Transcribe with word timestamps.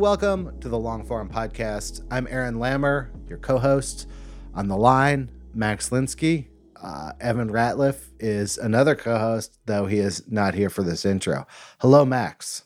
welcome 0.00 0.58
to 0.60 0.70
the 0.70 0.78
Long 0.78 1.04
Form 1.04 1.28
Podcast. 1.28 2.00
I'm 2.10 2.26
Aaron 2.30 2.54
Lammer, 2.54 3.10
your 3.28 3.36
co 3.36 3.58
host. 3.58 4.08
On 4.54 4.66
the 4.66 4.76
line, 4.76 5.30
Max 5.52 5.90
Linsky. 5.90 6.46
Uh, 6.82 7.12
Evan 7.20 7.50
Ratliff 7.50 8.08
is 8.18 8.56
another 8.56 8.94
co 8.94 9.18
host, 9.18 9.58
though 9.66 9.84
he 9.84 9.98
is 9.98 10.24
not 10.26 10.54
here 10.54 10.70
for 10.70 10.82
this 10.82 11.04
intro. 11.04 11.46
Hello, 11.80 12.06
Max. 12.06 12.64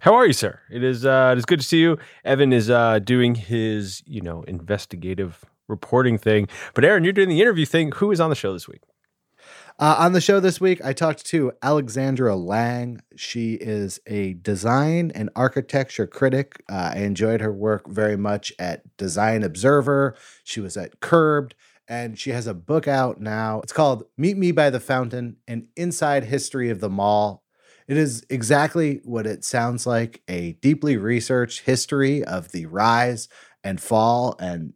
How 0.00 0.16
are 0.16 0.26
you, 0.26 0.32
sir? 0.32 0.58
It 0.68 0.82
is 0.82 1.06
uh, 1.06 1.30
it 1.36 1.38
is 1.38 1.44
good 1.44 1.60
to 1.60 1.64
see 1.64 1.80
you. 1.80 1.98
Evan 2.24 2.52
is 2.52 2.68
uh, 2.68 2.98
doing 2.98 3.36
his 3.36 4.02
you 4.04 4.20
know 4.20 4.42
investigative 4.42 5.44
reporting 5.68 6.18
thing, 6.18 6.48
but 6.74 6.84
Aaron, 6.84 7.04
you're 7.04 7.12
doing 7.12 7.28
the 7.28 7.40
interview 7.40 7.64
thing. 7.64 7.92
Who 7.92 8.10
is 8.10 8.18
on 8.18 8.28
the 8.28 8.34
show 8.34 8.52
this 8.52 8.66
week? 8.66 8.82
Uh, 9.78 9.94
on 9.98 10.14
the 10.14 10.22
show 10.22 10.40
this 10.40 10.58
week, 10.58 10.82
I 10.82 10.94
talked 10.94 11.26
to 11.26 11.52
Alexandra 11.62 12.34
Lange. 12.34 13.02
She 13.14 13.54
is 13.54 14.00
a 14.06 14.32
design 14.32 15.12
and 15.14 15.28
architecture 15.36 16.06
critic. 16.06 16.62
Uh, 16.66 16.92
I 16.94 17.00
enjoyed 17.00 17.42
her 17.42 17.52
work 17.52 17.86
very 17.86 18.16
much 18.16 18.54
at 18.58 18.96
Design 18.96 19.42
Observer. 19.42 20.16
She 20.44 20.60
was 20.60 20.78
at 20.78 21.00
Curbed, 21.00 21.54
and 21.86 22.18
she 22.18 22.30
has 22.30 22.46
a 22.46 22.54
book 22.54 22.88
out 22.88 23.20
now. 23.20 23.60
It's 23.60 23.74
called 23.74 24.04
Meet 24.16 24.38
Me 24.38 24.50
by 24.50 24.70
the 24.70 24.80
Fountain 24.80 25.36
An 25.46 25.68
Inside 25.76 26.24
History 26.24 26.70
of 26.70 26.80
the 26.80 26.88
Mall. 26.88 27.44
It 27.86 27.98
is 27.98 28.24
exactly 28.30 29.02
what 29.04 29.26
it 29.26 29.44
sounds 29.44 29.86
like 29.86 30.22
a 30.26 30.52
deeply 30.52 30.96
researched 30.96 31.66
history 31.66 32.24
of 32.24 32.50
the 32.50 32.64
rise 32.64 33.28
and 33.62 33.78
fall 33.78 34.36
and, 34.38 34.72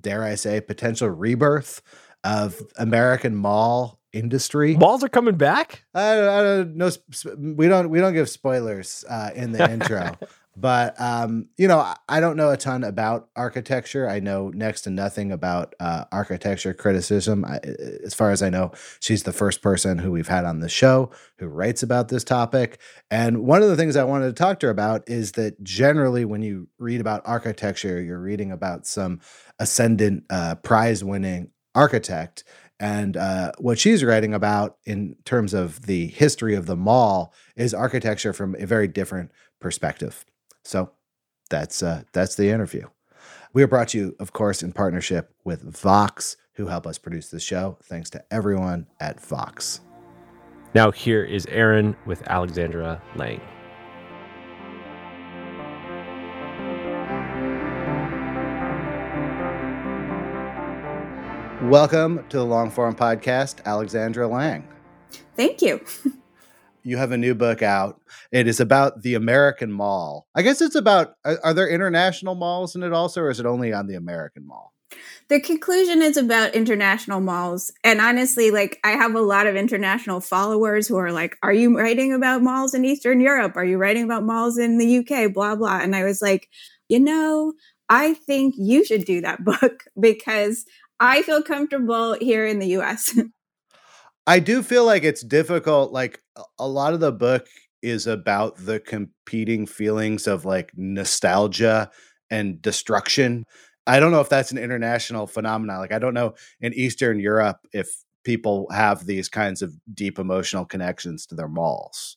dare 0.00 0.24
I 0.24 0.34
say, 0.34 0.60
potential 0.60 1.10
rebirth 1.10 1.80
of 2.24 2.60
American 2.76 3.36
mall 3.36 4.00
industry. 4.14 4.76
Malls 4.76 5.04
are 5.04 5.08
coming 5.08 5.36
back. 5.36 5.84
I, 5.94 6.12
I 6.12 6.42
don't 6.42 6.76
know. 6.76 6.90
We 7.36 7.68
don't 7.68 7.90
we 7.90 8.00
don't 8.00 8.14
give 8.14 8.30
spoilers 8.30 9.04
uh, 9.08 9.30
in 9.34 9.52
the 9.52 9.70
intro, 9.70 10.16
but 10.56 10.98
um, 11.00 11.48
you 11.58 11.68
know 11.68 11.94
I, 12.08 12.20
don't 12.20 12.36
know 12.36 12.50
a 12.50 12.56
ton 12.56 12.84
about 12.84 13.28
architecture. 13.36 14.08
I 14.08 14.20
know 14.20 14.50
next 14.50 14.82
to 14.82 14.90
nothing 14.90 15.32
about 15.32 15.74
uh, 15.80 16.04
architecture 16.12 16.72
criticism. 16.72 17.44
I, 17.44 17.58
as 18.04 18.14
far 18.14 18.30
as 18.30 18.42
I 18.42 18.50
know, 18.50 18.72
she's 19.00 19.24
the 19.24 19.32
first 19.32 19.62
person 19.62 19.98
who 19.98 20.12
we've 20.12 20.28
had 20.28 20.44
on 20.44 20.60
the 20.60 20.68
show 20.68 21.10
who 21.38 21.48
writes 21.48 21.82
about 21.82 22.08
this 22.08 22.24
topic. 22.24 22.80
And 23.10 23.44
one 23.44 23.62
of 23.62 23.68
the 23.68 23.76
things 23.76 23.96
I 23.96 24.04
wanted 24.04 24.26
to 24.26 24.32
talk 24.32 24.60
to 24.60 24.66
her 24.66 24.72
about 24.72 25.08
is 25.08 25.32
that 25.32 25.62
generally, 25.62 26.24
when 26.24 26.42
you 26.42 26.68
read 26.78 27.00
about 27.00 27.22
architecture, 27.24 28.00
you're 28.00 28.20
reading 28.20 28.52
about 28.52 28.86
some 28.86 29.20
ascendant 29.58 30.24
uh, 30.30 30.54
prize 30.56 31.02
winning 31.02 31.50
architect. 31.74 32.44
And 32.80 33.16
uh, 33.16 33.52
what 33.58 33.78
she's 33.78 34.04
writing 34.04 34.34
about 34.34 34.78
in 34.84 35.16
terms 35.24 35.54
of 35.54 35.86
the 35.86 36.08
history 36.08 36.54
of 36.54 36.66
the 36.66 36.76
mall 36.76 37.32
is 37.56 37.72
architecture 37.72 38.32
from 38.32 38.56
a 38.58 38.66
very 38.66 38.88
different 38.88 39.30
perspective. 39.60 40.24
So 40.64 40.90
that's 41.50 41.82
uh, 41.82 42.02
that's 42.12 42.34
the 42.34 42.50
interview. 42.50 42.88
We 43.52 43.62
are 43.62 43.68
brought 43.68 43.88
to 43.88 43.98
you, 43.98 44.16
of 44.18 44.32
course, 44.32 44.62
in 44.62 44.72
partnership 44.72 45.32
with 45.44 45.62
Vox, 45.62 46.36
who 46.54 46.66
help 46.66 46.86
us 46.86 46.98
produce 46.98 47.28
this 47.28 47.42
show. 47.42 47.78
Thanks 47.84 48.10
to 48.10 48.24
everyone 48.30 48.88
at 48.98 49.20
Vox. 49.20 49.80
Now 50.74 50.90
here 50.90 51.22
is 51.22 51.46
Aaron 51.46 51.96
with 52.04 52.26
Alexandra 52.28 53.00
Lange. 53.14 53.53
Welcome 61.70 62.26
to 62.28 62.36
the 62.36 62.44
Long 62.44 62.70
Form 62.70 62.94
Podcast, 62.94 63.64
Alexandra 63.64 64.28
Lange. 64.28 64.68
Thank 65.34 65.62
you. 65.62 65.80
you 66.82 66.98
have 66.98 67.10
a 67.10 67.16
new 67.16 67.34
book 67.34 67.62
out. 67.62 68.02
It 68.30 68.46
is 68.46 68.60
about 68.60 69.00
the 69.00 69.14
American 69.14 69.72
Mall. 69.72 70.26
I 70.34 70.42
guess 70.42 70.60
it's 70.60 70.74
about 70.74 71.14
are, 71.24 71.38
are, 71.42 71.54
there 71.54 71.66
international 71.66 72.34
malls 72.34 72.76
in 72.76 72.82
it 72.82 72.92
also, 72.92 73.22
or 73.22 73.30
is 73.30 73.40
it 73.40 73.46
only 73.46 73.72
on 73.72 73.86
the 73.86 73.94
American 73.94 74.46
Mall? 74.46 74.74
The 75.28 75.40
conclusion 75.40 76.02
is 76.02 76.18
about 76.18 76.54
international 76.54 77.20
malls. 77.20 77.72
And 77.82 77.98
honestly, 77.98 78.50
like 78.50 78.78
I 78.84 78.90
have 78.90 79.14
a 79.14 79.22
lot 79.22 79.46
of 79.46 79.56
international 79.56 80.20
followers 80.20 80.86
who 80.86 80.98
are 80.98 81.12
like, 81.12 81.38
Are 81.42 81.54
you 81.54 81.76
writing 81.76 82.12
about 82.12 82.42
malls 82.42 82.74
in 82.74 82.84
Eastern 82.84 83.20
Europe? 83.20 83.56
Are 83.56 83.64
you 83.64 83.78
writing 83.78 84.04
about 84.04 84.22
malls 84.22 84.58
in 84.58 84.76
the 84.76 84.98
UK? 84.98 85.32
Blah, 85.32 85.56
blah. 85.56 85.80
And 85.80 85.96
I 85.96 86.04
was 86.04 86.20
like, 86.20 86.50
you 86.90 87.00
know, 87.00 87.54
I 87.88 88.14
think 88.14 88.54
you 88.56 88.84
should 88.84 89.04
do 89.04 89.20
that 89.22 89.44
book 89.44 89.84
because 89.98 90.64
I 91.00 91.22
feel 91.22 91.42
comfortable 91.42 92.14
here 92.14 92.46
in 92.46 92.58
the 92.58 92.78
US. 92.78 93.18
I 94.26 94.38
do 94.38 94.62
feel 94.62 94.86
like 94.86 95.04
it's 95.04 95.22
difficult. 95.22 95.92
Like 95.92 96.22
a 96.58 96.66
lot 96.66 96.94
of 96.94 97.00
the 97.00 97.12
book 97.12 97.46
is 97.82 98.06
about 98.06 98.56
the 98.56 98.80
competing 98.80 99.66
feelings 99.66 100.26
of 100.26 100.44
like 100.44 100.72
nostalgia 100.74 101.90
and 102.30 102.60
destruction. 102.62 103.44
I 103.86 104.00
don't 104.00 104.12
know 104.12 104.20
if 104.20 104.30
that's 104.30 104.50
an 104.50 104.58
international 104.58 105.26
phenomenon. 105.26 105.78
Like, 105.78 105.92
I 105.92 105.98
don't 105.98 106.14
know 106.14 106.34
in 106.60 106.72
Eastern 106.72 107.20
Europe 107.20 107.58
if 107.72 107.88
people 108.24 108.66
have 108.70 109.04
these 109.04 109.28
kinds 109.28 109.60
of 109.60 109.74
deep 109.92 110.18
emotional 110.18 110.64
connections 110.64 111.26
to 111.26 111.34
their 111.34 111.48
malls. 111.48 112.16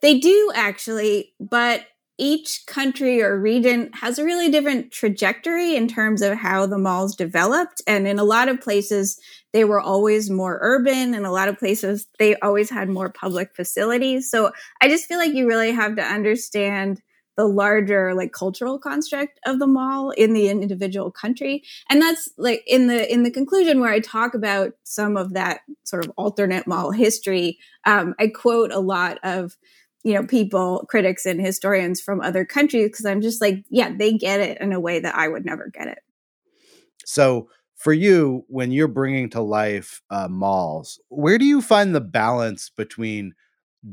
They 0.00 0.18
do 0.18 0.50
actually, 0.54 1.32
but 1.38 1.86
each 2.22 2.66
country 2.66 3.20
or 3.20 3.36
region 3.36 3.90
has 3.94 4.16
a 4.16 4.24
really 4.24 4.48
different 4.48 4.92
trajectory 4.92 5.74
in 5.74 5.88
terms 5.88 6.22
of 6.22 6.38
how 6.38 6.66
the 6.66 6.78
malls 6.78 7.16
developed. 7.16 7.82
And 7.88 8.06
in 8.06 8.20
a 8.20 8.24
lot 8.24 8.48
of 8.48 8.60
places, 8.60 9.18
they 9.52 9.64
were 9.64 9.80
always 9.80 10.30
more 10.30 10.60
urban. 10.62 11.14
In 11.14 11.24
a 11.24 11.32
lot 11.32 11.48
of 11.48 11.58
places, 11.58 12.06
they 12.20 12.36
always 12.36 12.70
had 12.70 12.88
more 12.88 13.10
public 13.10 13.56
facilities. 13.56 14.30
So 14.30 14.52
I 14.80 14.88
just 14.88 15.06
feel 15.06 15.18
like 15.18 15.34
you 15.34 15.48
really 15.48 15.72
have 15.72 15.96
to 15.96 16.02
understand 16.02 17.02
the 17.36 17.48
larger 17.48 18.14
like 18.14 18.30
cultural 18.30 18.78
construct 18.78 19.40
of 19.44 19.58
the 19.58 19.66
mall 19.66 20.10
in 20.10 20.32
the 20.32 20.48
individual 20.48 21.10
country 21.10 21.62
and 21.88 22.02
that's 22.02 22.28
like 22.36 22.62
in 22.66 22.88
the 22.88 23.10
in 23.10 23.22
the 23.22 23.30
conclusion 23.30 23.80
where 23.80 23.90
i 23.90 24.00
talk 24.00 24.34
about 24.34 24.72
some 24.82 25.16
of 25.16 25.32
that 25.32 25.60
sort 25.82 26.04
of 26.04 26.12
alternate 26.18 26.66
mall 26.66 26.90
history 26.90 27.58
um, 27.86 28.14
i 28.18 28.26
quote 28.26 28.70
a 28.70 28.80
lot 28.80 29.18
of 29.22 29.56
you 30.02 30.14
know 30.14 30.24
people 30.24 30.84
critics 30.88 31.26
and 31.26 31.40
historians 31.40 32.00
from 32.00 32.20
other 32.20 32.44
countries 32.44 32.88
because 32.88 33.06
i'm 33.06 33.20
just 33.20 33.40
like 33.40 33.64
yeah 33.70 33.92
they 33.96 34.12
get 34.12 34.40
it 34.40 34.60
in 34.60 34.72
a 34.72 34.80
way 34.80 35.00
that 35.00 35.14
i 35.14 35.28
would 35.28 35.44
never 35.44 35.70
get 35.72 35.88
it. 35.88 35.98
So 37.04 37.48
for 37.76 37.92
you 37.92 38.44
when 38.48 38.70
you're 38.70 38.88
bringing 38.88 39.30
to 39.30 39.40
life 39.40 40.02
uh, 40.10 40.28
malls 40.28 41.00
where 41.08 41.38
do 41.38 41.44
you 41.44 41.60
find 41.60 41.94
the 41.94 42.00
balance 42.00 42.70
between 42.70 43.34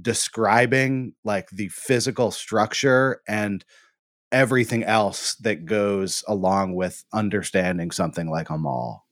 describing 0.01 1.13
like 1.23 1.49
the 1.49 1.67
physical 1.69 2.29
structure 2.31 3.21
and 3.27 3.65
everything 4.31 4.83
else 4.83 5.33
that 5.35 5.65
goes 5.65 6.23
along 6.27 6.75
with 6.75 7.03
understanding 7.11 7.89
something 7.89 8.29
like 8.29 8.51
a 8.51 8.57
mall? 8.57 9.07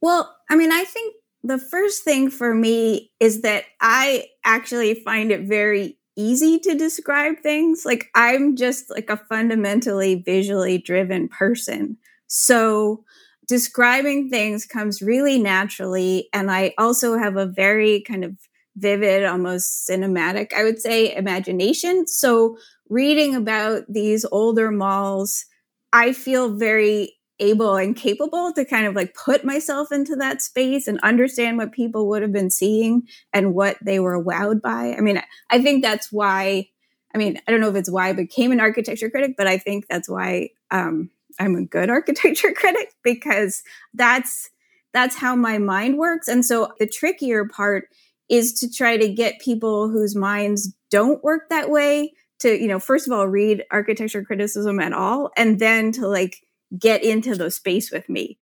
Well 0.00 0.36
i 0.50 0.56
mean 0.56 0.72
i 0.72 0.84
think 0.84 1.14
the 1.44 1.58
first 1.58 2.02
thing 2.02 2.30
for 2.30 2.54
me 2.54 3.12
is 3.20 3.42
that 3.42 3.64
I 3.80 4.28
actually 4.44 4.94
find 4.94 5.30
it 5.30 5.42
very 5.42 5.98
easy 6.16 6.58
to 6.60 6.74
describe 6.74 7.38
things. 7.42 7.84
Like 7.84 8.06
I'm 8.14 8.56
just 8.56 8.88
like 8.88 9.10
a 9.10 9.20
fundamentally 9.28 10.14
visually 10.24 10.78
driven 10.78 11.28
person. 11.28 11.98
So 12.28 13.04
describing 13.46 14.30
things 14.30 14.64
comes 14.64 15.02
really 15.02 15.38
naturally. 15.38 16.30
And 16.32 16.50
I 16.50 16.72
also 16.78 17.18
have 17.18 17.36
a 17.36 17.46
very 17.46 18.00
kind 18.00 18.24
of 18.24 18.38
vivid, 18.76 19.24
almost 19.24 19.86
cinematic, 19.88 20.54
I 20.54 20.64
would 20.64 20.80
say, 20.80 21.14
imagination. 21.14 22.06
So 22.06 22.56
reading 22.88 23.34
about 23.34 23.84
these 23.86 24.24
older 24.32 24.70
malls, 24.70 25.44
I 25.92 26.14
feel 26.14 26.56
very 26.56 27.16
able 27.40 27.76
and 27.76 27.96
capable 27.96 28.52
to 28.52 28.64
kind 28.64 28.86
of 28.86 28.94
like 28.94 29.14
put 29.14 29.44
myself 29.44 29.90
into 29.90 30.16
that 30.16 30.40
space 30.40 30.86
and 30.86 31.00
understand 31.00 31.58
what 31.58 31.72
people 31.72 32.08
would 32.08 32.22
have 32.22 32.32
been 32.32 32.50
seeing 32.50 33.02
and 33.32 33.54
what 33.54 33.76
they 33.82 33.98
were 33.98 34.22
wowed 34.22 34.60
by. 34.60 34.94
I 34.96 35.00
mean, 35.00 35.20
I 35.50 35.60
think 35.60 35.82
that's 35.82 36.12
why, 36.12 36.68
I 37.14 37.18
mean, 37.18 37.40
I 37.46 37.50
don't 37.50 37.60
know 37.60 37.70
if 37.70 37.76
it's 37.76 37.90
why 37.90 38.08
I 38.08 38.12
became 38.12 38.52
an 38.52 38.60
architecture 38.60 39.10
critic, 39.10 39.34
but 39.36 39.46
I 39.46 39.58
think 39.58 39.86
that's 39.88 40.08
why 40.08 40.50
um, 40.70 41.10
I'm 41.40 41.56
a 41.56 41.64
good 41.64 41.90
architecture 41.98 42.52
critic 42.52 42.92
because 43.02 43.62
that's 43.94 44.50
that's 44.92 45.16
how 45.16 45.34
my 45.34 45.58
mind 45.58 45.98
works. 45.98 46.28
And 46.28 46.44
so 46.44 46.72
the 46.78 46.86
trickier 46.86 47.46
part 47.46 47.88
is 48.28 48.52
to 48.60 48.72
try 48.72 48.96
to 48.96 49.08
get 49.08 49.40
people 49.40 49.88
whose 49.90 50.14
minds 50.14 50.72
don't 50.88 51.22
work 51.24 51.48
that 51.50 51.68
way 51.68 52.12
to, 52.38 52.60
you 52.60 52.68
know, 52.68 52.78
first 52.78 53.06
of 53.06 53.12
all, 53.12 53.26
read 53.26 53.64
architecture 53.72 54.22
criticism 54.22 54.78
at 54.78 54.92
all, 54.92 55.30
and 55.36 55.58
then 55.58 55.90
to 55.92 56.06
like 56.06 56.43
get 56.78 57.02
into 57.02 57.34
the 57.34 57.50
space 57.50 57.90
with 57.90 58.08
me. 58.08 58.38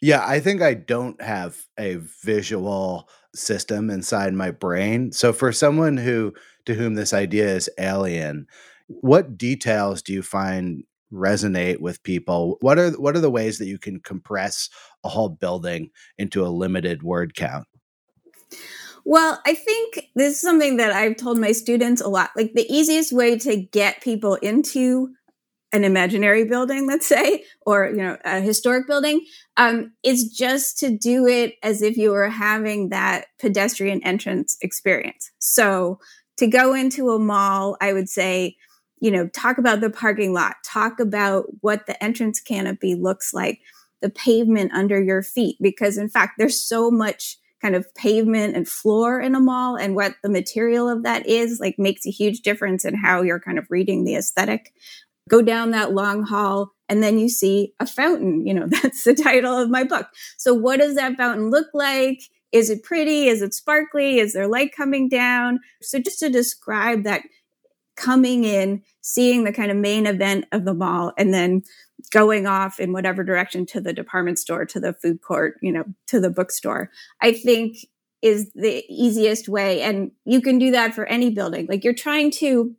Yeah, 0.00 0.24
I 0.26 0.40
think 0.40 0.60
I 0.60 0.74
don't 0.74 1.20
have 1.22 1.56
a 1.78 1.96
visual 2.22 3.08
system 3.34 3.90
inside 3.90 4.34
my 4.34 4.50
brain. 4.50 5.12
So 5.12 5.32
for 5.32 5.52
someone 5.52 5.96
who 5.96 6.34
to 6.66 6.74
whom 6.74 6.94
this 6.94 7.12
idea 7.12 7.54
is 7.54 7.70
alien, 7.78 8.46
what 8.88 9.38
details 9.38 10.02
do 10.02 10.12
you 10.12 10.22
find 10.22 10.84
resonate 11.12 11.80
with 11.80 12.02
people? 12.02 12.58
What 12.60 12.78
are 12.78 12.90
what 12.90 13.16
are 13.16 13.20
the 13.20 13.30
ways 13.30 13.58
that 13.58 13.66
you 13.66 13.78
can 13.78 14.00
compress 14.00 14.68
a 15.04 15.08
whole 15.08 15.30
building 15.30 15.90
into 16.18 16.44
a 16.44 16.48
limited 16.48 17.02
word 17.02 17.34
count? 17.34 17.66
Well, 19.06 19.40
I 19.46 19.54
think 19.54 20.10
this 20.14 20.34
is 20.34 20.40
something 20.40 20.78
that 20.78 20.92
I've 20.92 21.16
told 21.16 21.38
my 21.38 21.52
students 21.52 22.00
a 22.00 22.08
lot. 22.08 22.30
Like 22.36 22.54
the 22.54 22.70
easiest 22.72 23.12
way 23.12 23.38
to 23.38 23.56
get 23.56 24.02
people 24.02 24.36
into 24.36 25.14
an 25.74 25.82
imaginary 25.82 26.44
building, 26.44 26.86
let's 26.86 27.06
say, 27.06 27.44
or 27.66 27.88
you 27.88 27.96
know, 27.96 28.16
a 28.24 28.40
historic 28.40 28.86
building, 28.86 29.26
um, 29.56 29.92
is 30.04 30.28
just 30.28 30.78
to 30.78 30.96
do 30.96 31.26
it 31.26 31.56
as 31.64 31.82
if 31.82 31.96
you 31.96 32.12
were 32.12 32.28
having 32.28 32.90
that 32.90 33.26
pedestrian 33.40 34.00
entrance 34.04 34.56
experience. 34.62 35.32
So 35.38 35.98
to 36.36 36.46
go 36.46 36.74
into 36.74 37.10
a 37.10 37.18
mall, 37.18 37.76
I 37.80 37.92
would 37.92 38.08
say, 38.08 38.56
you 39.00 39.10
know, 39.10 39.26
talk 39.26 39.58
about 39.58 39.80
the 39.80 39.90
parking 39.90 40.32
lot, 40.32 40.54
talk 40.64 41.00
about 41.00 41.46
what 41.60 41.86
the 41.86 42.02
entrance 42.02 42.40
canopy 42.40 42.94
looks 42.94 43.34
like, 43.34 43.60
the 44.00 44.10
pavement 44.10 44.72
under 44.72 45.02
your 45.02 45.22
feet, 45.22 45.56
because 45.60 45.98
in 45.98 46.08
fact, 46.08 46.34
there's 46.38 46.62
so 46.62 46.88
much 46.88 47.36
kind 47.60 47.74
of 47.74 47.92
pavement 47.96 48.54
and 48.54 48.68
floor 48.68 49.20
in 49.20 49.34
a 49.34 49.40
mall 49.40 49.74
and 49.74 49.96
what 49.96 50.14
the 50.22 50.28
material 50.28 50.88
of 50.88 51.02
that 51.02 51.26
is 51.26 51.58
like 51.58 51.78
makes 51.78 52.06
a 52.06 52.10
huge 52.10 52.42
difference 52.42 52.84
in 52.84 52.94
how 52.94 53.22
you're 53.22 53.40
kind 53.40 53.58
of 53.58 53.66
reading 53.70 54.04
the 54.04 54.14
aesthetic 54.14 54.72
go 55.28 55.42
down 55.42 55.70
that 55.70 55.92
long 55.92 56.22
hall 56.22 56.72
and 56.88 57.02
then 57.02 57.18
you 57.18 57.28
see 57.28 57.72
a 57.80 57.86
fountain 57.86 58.46
you 58.46 58.52
know 58.52 58.66
that's 58.82 59.04
the 59.04 59.14
title 59.14 59.56
of 59.56 59.70
my 59.70 59.84
book. 59.84 60.06
So 60.38 60.54
what 60.54 60.78
does 60.78 60.94
that 60.96 61.16
fountain 61.16 61.50
look 61.50 61.68
like? 61.74 62.20
Is 62.52 62.70
it 62.70 62.84
pretty? 62.84 63.26
Is 63.26 63.42
it 63.42 63.52
sparkly? 63.52 64.18
Is 64.18 64.32
there 64.32 64.46
light 64.46 64.74
coming 64.74 65.08
down? 65.08 65.58
So 65.82 65.98
just 65.98 66.20
to 66.20 66.30
describe 66.30 67.02
that 67.02 67.22
coming 67.96 68.44
in 68.44 68.82
seeing 69.00 69.44
the 69.44 69.52
kind 69.52 69.70
of 69.70 69.76
main 69.76 70.06
event 70.06 70.46
of 70.52 70.64
the 70.64 70.74
mall 70.74 71.12
and 71.18 71.32
then 71.32 71.62
going 72.10 72.46
off 72.46 72.80
in 72.80 72.92
whatever 72.92 73.22
direction 73.24 73.66
to 73.66 73.80
the 73.80 73.92
department 73.92 74.38
store, 74.38 74.64
to 74.66 74.80
the 74.80 74.92
food 74.92 75.20
court, 75.20 75.56
you 75.62 75.72
know, 75.72 75.84
to 76.06 76.20
the 76.20 76.30
bookstore, 76.30 76.90
I 77.20 77.32
think 77.32 77.78
is 78.22 78.50
the 78.54 78.84
easiest 78.88 79.48
way. 79.48 79.82
And 79.82 80.10
you 80.24 80.40
can 80.40 80.58
do 80.58 80.70
that 80.72 80.94
for 80.94 81.04
any 81.06 81.30
building. 81.30 81.66
Like 81.68 81.84
you're 81.84 81.92
trying 81.92 82.30
to, 82.32 82.74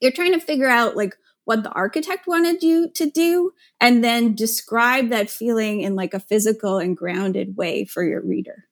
you're 0.00 0.12
trying 0.12 0.32
to 0.32 0.40
figure 0.40 0.68
out 0.68 0.96
like 0.96 1.16
what 1.44 1.62
the 1.62 1.70
architect 1.70 2.26
wanted 2.26 2.62
you 2.62 2.90
to 2.94 3.10
do 3.10 3.52
and 3.80 4.02
then 4.02 4.34
describe 4.34 5.08
that 5.08 5.30
feeling 5.30 5.80
in 5.80 5.96
like 5.96 6.14
a 6.14 6.20
physical 6.20 6.78
and 6.78 6.96
grounded 6.96 7.56
way 7.56 7.84
for 7.84 8.04
your 8.04 8.22
reader. 8.22 8.64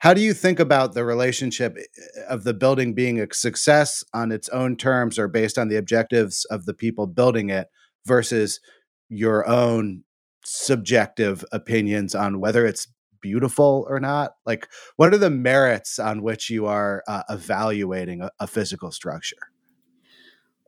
How 0.00 0.14
do 0.14 0.20
you 0.20 0.32
think 0.32 0.60
about 0.60 0.94
the 0.94 1.04
relationship 1.04 1.76
eh, 1.76 2.20
of 2.28 2.44
the 2.44 2.54
building 2.54 2.94
being 2.94 3.20
a 3.20 3.26
success 3.32 4.04
on 4.14 4.30
its 4.30 4.48
own 4.50 4.76
terms 4.76 5.18
or 5.18 5.26
based 5.26 5.58
on 5.58 5.68
the 5.68 5.76
objectives 5.76 6.44
of 6.46 6.66
the 6.66 6.74
people 6.74 7.06
building 7.06 7.50
it 7.50 7.68
versus 8.06 8.60
your 9.08 9.48
own 9.48 10.04
subjective 10.44 11.44
opinions 11.50 12.14
on 12.14 12.40
whether 12.40 12.64
it's 12.64 12.86
beautiful 13.20 13.86
or 13.88 13.98
not? 13.98 14.34
Like, 14.46 14.68
what 14.96 15.12
are 15.12 15.18
the 15.18 15.30
merits 15.30 15.98
on 15.98 16.22
which 16.22 16.48
you 16.48 16.66
are 16.66 17.02
uh, 17.08 17.24
evaluating 17.28 18.22
a, 18.22 18.30
a 18.38 18.46
physical 18.46 18.92
structure? 18.92 19.50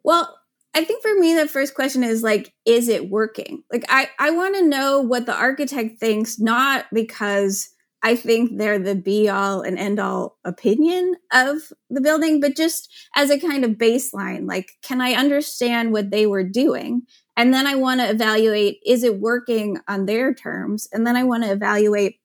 Well, 0.03 0.39
I 0.75 0.84
think 0.84 1.02
for 1.02 1.14
me, 1.14 1.34
the 1.34 1.49
first 1.49 1.75
question 1.75 2.05
is 2.05 2.22
like, 2.22 2.52
is 2.64 2.88
it 2.88 3.11
working? 3.11 3.64
Like, 3.72 3.84
I, 3.88 4.08
I 4.19 4.31
want 4.31 4.55
to 4.55 4.67
know 4.67 5.00
what 5.00 5.26
the 5.26 5.34
architect 5.34 5.99
thinks, 5.99 6.38
not 6.38 6.87
because 6.93 7.69
I 8.02 8.17
think 8.17 8.56
they're 8.56 8.78
the 8.78 8.94
be 8.94 9.28
all 9.28 9.61
and 9.61 9.78
end 9.78 9.99
all 9.99 10.38
opinion 10.44 11.17
of 11.32 11.72
the 11.90 12.00
building, 12.00 12.40
but 12.40 12.56
just 12.56 12.88
as 13.14 13.31
a 13.31 13.38
kind 13.38 13.64
of 13.64 13.72
baseline. 13.72 14.49
Like, 14.49 14.70
can 14.82 15.00
I 15.00 15.12
understand 15.14 15.93
what 15.93 16.11
they 16.11 16.26
were 16.26 16.44
doing? 16.44 17.02
And 17.37 17.52
then 17.52 17.66
I 17.66 17.75
want 17.75 18.00
to 18.00 18.08
evaluate 18.08 18.81
is 18.87 19.02
it 19.02 19.20
working 19.20 19.78
on 19.87 20.06
their 20.06 20.32
terms? 20.32 20.88
And 20.93 21.06
then 21.06 21.16
I 21.16 21.25
want 21.25 21.44
to 21.44 21.52
evaluate 21.52 22.16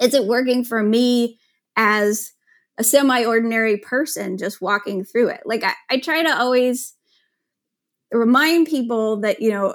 is 0.00 0.14
it 0.14 0.26
working 0.26 0.64
for 0.64 0.82
me 0.82 1.38
as 1.76 2.32
a 2.78 2.84
semi 2.84 3.24
ordinary 3.24 3.78
person 3.78 4.36
just 4.36 4.60
walking 4.60 5.04
through 5.04 5.28
it? 5.28 5.42
Like, 5.44 5.64
I, 5.64 5.74
I 5.90 5.98
try 5.98 6.22
to 6.22 6.38
always 6.38 6.94
remind 8.12 8.68
people 8.68 9.20
that, 9.20 9.40
you 9.40 9.50
know, 9.50 9.74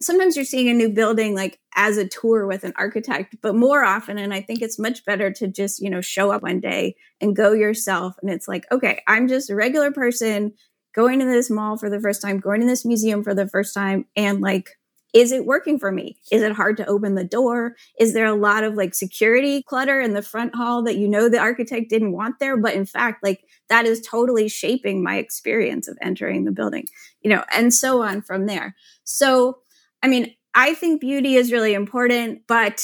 sometimes 0.00 0.36
you're 0.36 0.44
seeing 0.44 0.68
a 0.68 0.74
new 0.74 0.90
building 0.90 1.34
like 1.34 1.58
as 1.76 1.96
a 1.96 2.06
tour 2.06 2.46
with 2.46 2.64
an 2.64 2.72
architect, 2.76 3.36
but 3.42 3.54
more 3.54 3.84
often, 3.84 4.18
and 4.18 4.34
I 4.34 4.40
think 4.40 4.60
it's 4.60 4.78
much 4.78 5.04
better 5.04 5.32
to 5.32 5.48
just, 5.48 5.80
you 5.80 5.90
know, 5.90 6.00
show 6.00 6.30
up 6.30 6.42
one 6.42 6.60
day 6.60 6.96
and 7.20 7.36
go 7.36 7.52
yourself. 7.52 8.14
And 8.20 8.30
it's 8.30 8.48
like, 8.48 8.66
okay, 8.70 9.02
I'm 9.06 9.28
just 9.28 9.50
a 9.50 9.54
regular 9.54 9.92
person 9.92 10.52
going 10.94 11.18
to 11.20 11.24
this 11.24 11.50
mall 11.50 11.76
for 11.76 11.90
the 11.90 12.00
first 12.00 12.22
time, 12.22 12.38
going 12.38 12.60
to 12.60 12.66
this 12.66 12.84
museum 12.84 13.24
for 13.24 13.34
the 13.34 13.48
first 13.48 13.74
time, 13.74 14.06
and 14.14 14.40
like, 14.40 14.70
is 15.14 15.30
it 15.30 15.46
working 15.46 15.78
for 15.78 15.92
me? 15.92 16.16
Is 16.32 16.42
it 16.42 16.52
hard 16.52 16.76
to 16.78 16.86
open 16.86 17.14
the 17.14 17.24
door? 17.24 17.76
Is 17.98 18.12
there 18.12 18.26
a 18.26 18.34
lot 18.34 18.64
of 18.64 18.74
like 18.74 18.94
security 18.94 19.62
clutter 19.62 20.00
in 20.00 20.12
the 20.12 20.22
front 20.22 20.54
hall 20.54 20.82
that 20.82 20.96
you 20.96 21.08
know 21.08 21.28
the 21.28 21.38
architect 21.38 21.88
didn't 21.88 22.12
want 22.12 22.40
there? 22.40 22.56
But 22.56 22.74
in 22.74 22.84
fact, 22.84 23.22
like 23.22 23.44
that 23.68 23.86
is 23.86 24.00
totally 24.00 24.48
shaping 24.48 25.02
my 25.02 25.16
experience 25.16 25.86
of 25.86 25.96
entering 26.02 26.44
the 26.44 26.52
building, 26.52 26.86
you 27.22 27.30
know, 27.30 27.44
and 27.56 27.72
so 27.72 28.02
on 28.02 28.22
from 28.22 28.46
there. 28.46 28.74
So 29.04 29.58
I 30.02 30.08
mean, 30.08 30.34
I 30.54 30.74
think 30.74 31.00
beauty 31.00 31.36
is 31.36 31.52
really 31.52 31.74
important, 31.74 32.42
but 32.48 32.82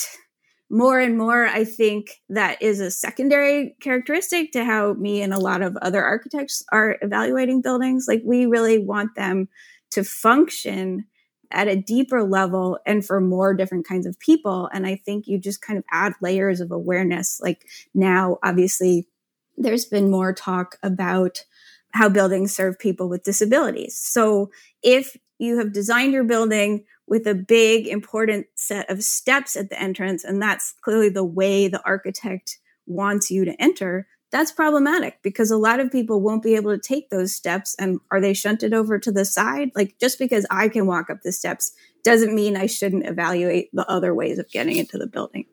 more 0.70 1.00
and 1.00 1.18
more, 1.18 1.46
I 1.46 1.64
think 1.64 2.22
that 2.28 2.62
is 2.62 2.78
a 2.78 2.92
secondary 2.92 3.74
characteristic 3.80 4.52
to 4.52 4.64
how 4.64 4.92
me 4.94 5.20
and 5.20 5.34
a 5.34 5.38
lot 5.38 5.62
of 5.62 5.76
other 5.78 6.02
architects 6.02 6.64
are 6.70 6.96
evaluating 7.02 7.60
buildings. 7.60 8.06
Like, 8.06 8.22
we 8.24 8.46
really 8.46 8.78
want 8.78 9.16
them 9.16 9.48
to 9.90 10.04
function 10.04 11.04
at 11.50 11.68
a 11.68 11.76
deeper 11.76 12.22
level 12.22 12.78
and 12.86 13.04
for 13.04 13.20
more 13.20 13.54
different 13.54 13.86
kinds 13.86 14.06
of 14.06 14.18
people. 14.18 14.68
And 14.72 14.86
I 14.86 14.96
think 14.96 15.26
you 15.26 15.38
just 15.38 15.62
kind 15.62 15.78
of 15.78 15.84
add 15.90 16.14
layers 16.20 16.60
of 16.60 16.70
awareness. 16.70 17.40
Like, 17.40 17.66
now, 17.94 18.38
obviously, 18.42 19.08
there's 19.56 19.84
been 19.84 20.10
more 20.10 20.32
talk 20.32 20.78
about 20.82 21.44
how 21.92 22.08
buildings 22.08 22.54
serve 22.54 22.78
people 22.78 23.08
with 23.08 23.24
disabilities. 23.24 23.96
So, 23.96 24.50
if 24.82 25.16
you 25.38 25.58
have 25.58 25.72
designed 25.72 26.12
your 26.12 26.24
building 26.24 26.84
with 27.06 27.26
a 27.26 27.34
big 27.34 27.88
important 27.88 28.46
set 28.54 28.88
of 28.88 29.02
steps 29.02 29.56
at 29.56 29.68
the 29.68 29.80
entrance 29.80 30.22
and 30.22 30.40
that's 30.40 30.74
clearly 30.82 31.08
the 31.08 31.24
way 31.24 31.66
the 31.66 31.82
architect 31.84 32.58
wants 32.86 33.30
you 33.30 33.44
to 33.44 33.60
enter 33.60 34.06
that's 34.30 34.52
problematic 34.52 35.18
because 35.22 35.50
a 35.50 35.56
lot 35.56 35.80
of 35.80 35.90
people 35.90 36.20
won't 36.20 36.42
be 36.42 36.54
able 36.54 36.70
to 36.70 36.80
take 36.80 37.10
those 37.10 37.34
steps. 37.34 37.74
And 37.78 38.00
are 38.10 38.20
they 38.20 38.34
shunted 38.34 38.72
over 38.72 38.98
to 38.98 39.10
the 39.10 39.24
side? 39.24 39.70
Like 39.74 39.98
just 39.98 40.18
because 40.18 40.46
i 40.50 40.68
can 40.68 40.86
walk 40.86 41.10
up 41.10 41.22
the 41.22 41.32
steps 41.32 41.72
doesn't 42.02 42.34
mean 42.34 42.56
i 42.56 42.66
shouldn't 42.66 43.06
evaluate 43.06 43.68
the 43.72 43.88
other 43.90 44.14
ways 44.14 44.38
of 44.38 44.48
getting 44.50 44.76
into 44.76 44.98
the 44.98 45.06
building. 45.06 45.46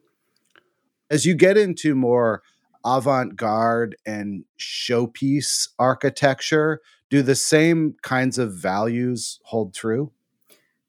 As 1.10 1.26
you 1.26 1.36
get 1.36 1.58
into 1.58 1.96
more 1.96 2.44
avant-garde 2.86 3.98
and 4.06 4.46
showpiece 4.58 5.70
architecture 5.80 6.82
do 7.10 7.22
the 7.22 7.36
same 7.36 7.96
kinds 8.02 8.38
of 8.38 8.54
values 8.54 9.40
hold 9.44 9.74
true? 9.74 10.12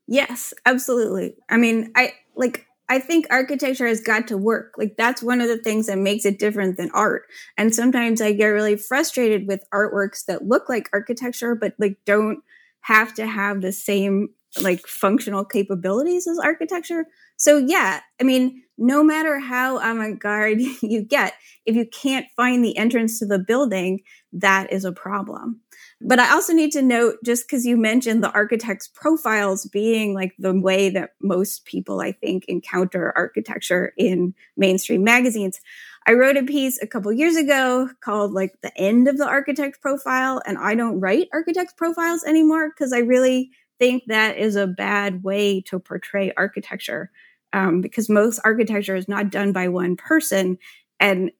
Yes, 0.07 0.55
absolutely. 0.65 1.37
I 1.49 1.57
mean, 1.59 1.93
I 1.95 2.15
like 2.35 2.67
I 2.89 2.99
think 2.99 3.27
architecture 3.31 3.87
has 3.87 4.01
got 4.01 4.29
to 4.29 4.39
work. 4.39 4.75
Like 4.79 4.97
that's 4.97 5.23
one 5.23 5.41
of 5.41 5.49
the 5.49 5.59
things 5.59 5.87
that 5.87 5.99
makes 5.99 6.25
it 6.25 6.39
different 6.39 6.77
than 6.77 6.91
art. 6.93 7.25
And 7.57 7.75
sometimes 7.75 8.21
I 8.21 8.33
get 8.33 8.47
really 8.47 8.77
frustrated 8.77 9.47
with 9.47 9.65
artworks 9.73 10.25
that 10.27 10.47
look 10.47 10.69
like 10.69 10.89
architecture 10.93 11.55
but 11.55 11.75
like 11.79 11.99
don't 12.07 12.41
have 12.83 13.13
to 13.15 13.27
have 13.27 13.61
the 13.61 13.73
same 13.73 14.29
like 14.63 14.87
functional 14.87 15.45
capabilities 15.45 16.27
as 16.27 16.39
architecture. 16.39 17.07
So 17.37 17.59
yeah, 17.59 18.01
I 18.21 18.25
mean, 18.25 18.63
no 18.79 19.03
matter 19.03 19.39
how 19.39 19.79
avant-garde 19.79 20.61
you 20.83 21.03
get, 21.03 21.35
if 21.67 21.77
you 21.77 21.87
can't 21.87 22.27
find 22.37 22.65
the 22.65 22.77
entrance 22.77 23.19
to 23.19 23.27
the 23.27 23.39
building, 23.39 24.01
that 24.33 24.73
is 24.73 24.85
a 24.85 24.93
problem. 24.93 25.61
But 26.01 26.21
I 26.21 26.33
also 26.33 26.53
need 26.53 26.71
to 26.73 26.83
note, 26.83 27.17
just 27.25 27.47
because 27.47 27.67
you 27.67 27.77
mentioned 27.77 28.23
the 28.23 28.31
architect's 28.31 28.87
profiles 28.87 29.67
being 29.67 30.15
like 30.15 30.33
the 30.39 30.59
way 30.59 30.91
that 30.91 31.15
most 31.21 31.65
people, 31.65 32.01
I 32.01 32.13
think, 32.13 32.45
encounter 32.47 33.13
architecture 33.17 33.93
in 33.97 34.35
mainstream 34.57 35.03
magazines. 35.03 35.61
I 36.07 36.13
wrote 36.13 36.37
a 36.37 36.45
piece 36.45 36.81
a 36.81 36.87
couple 36.87 37.13
years 37.13 37.37
ago 37.37 37.91
called 38.01 38.33
like 38.33 38.61
the 38.63 38.77
end 38.79 39.09
of 39.09 39.19
the 39.19 39.27
architect 39.27 39.81
profile. 39.81 40.41
And 40.47 40.57
I 40.57 40.77
don't 40.77 41.01
write 41.01 41.29
architect 41.33 41.77
profiles 41.77 42.23
anymore 42.23 42.71
because 42.71 42.93
I 42.93 43.01
really 43.01 43.51
think 43.81 44.05
that 44.07 44.39
is 44.39 44.55
a 44.55 44.67
bad 44.69 45.25
way 45.25 45.61
to 45.63 45.81
portray 45.81 46.33
architecture. 46.37 47.11
Um, 47.53 47.81
because 47.81 48.09
most 48.09 48.41
architecture 48.45 48.95
is 48.95 49.09
not 49.09 49.31
done 49.31 49.53
by 49.53 49.69
one 49.69 49.97
person 49.97 50.59
and 51.01 51.31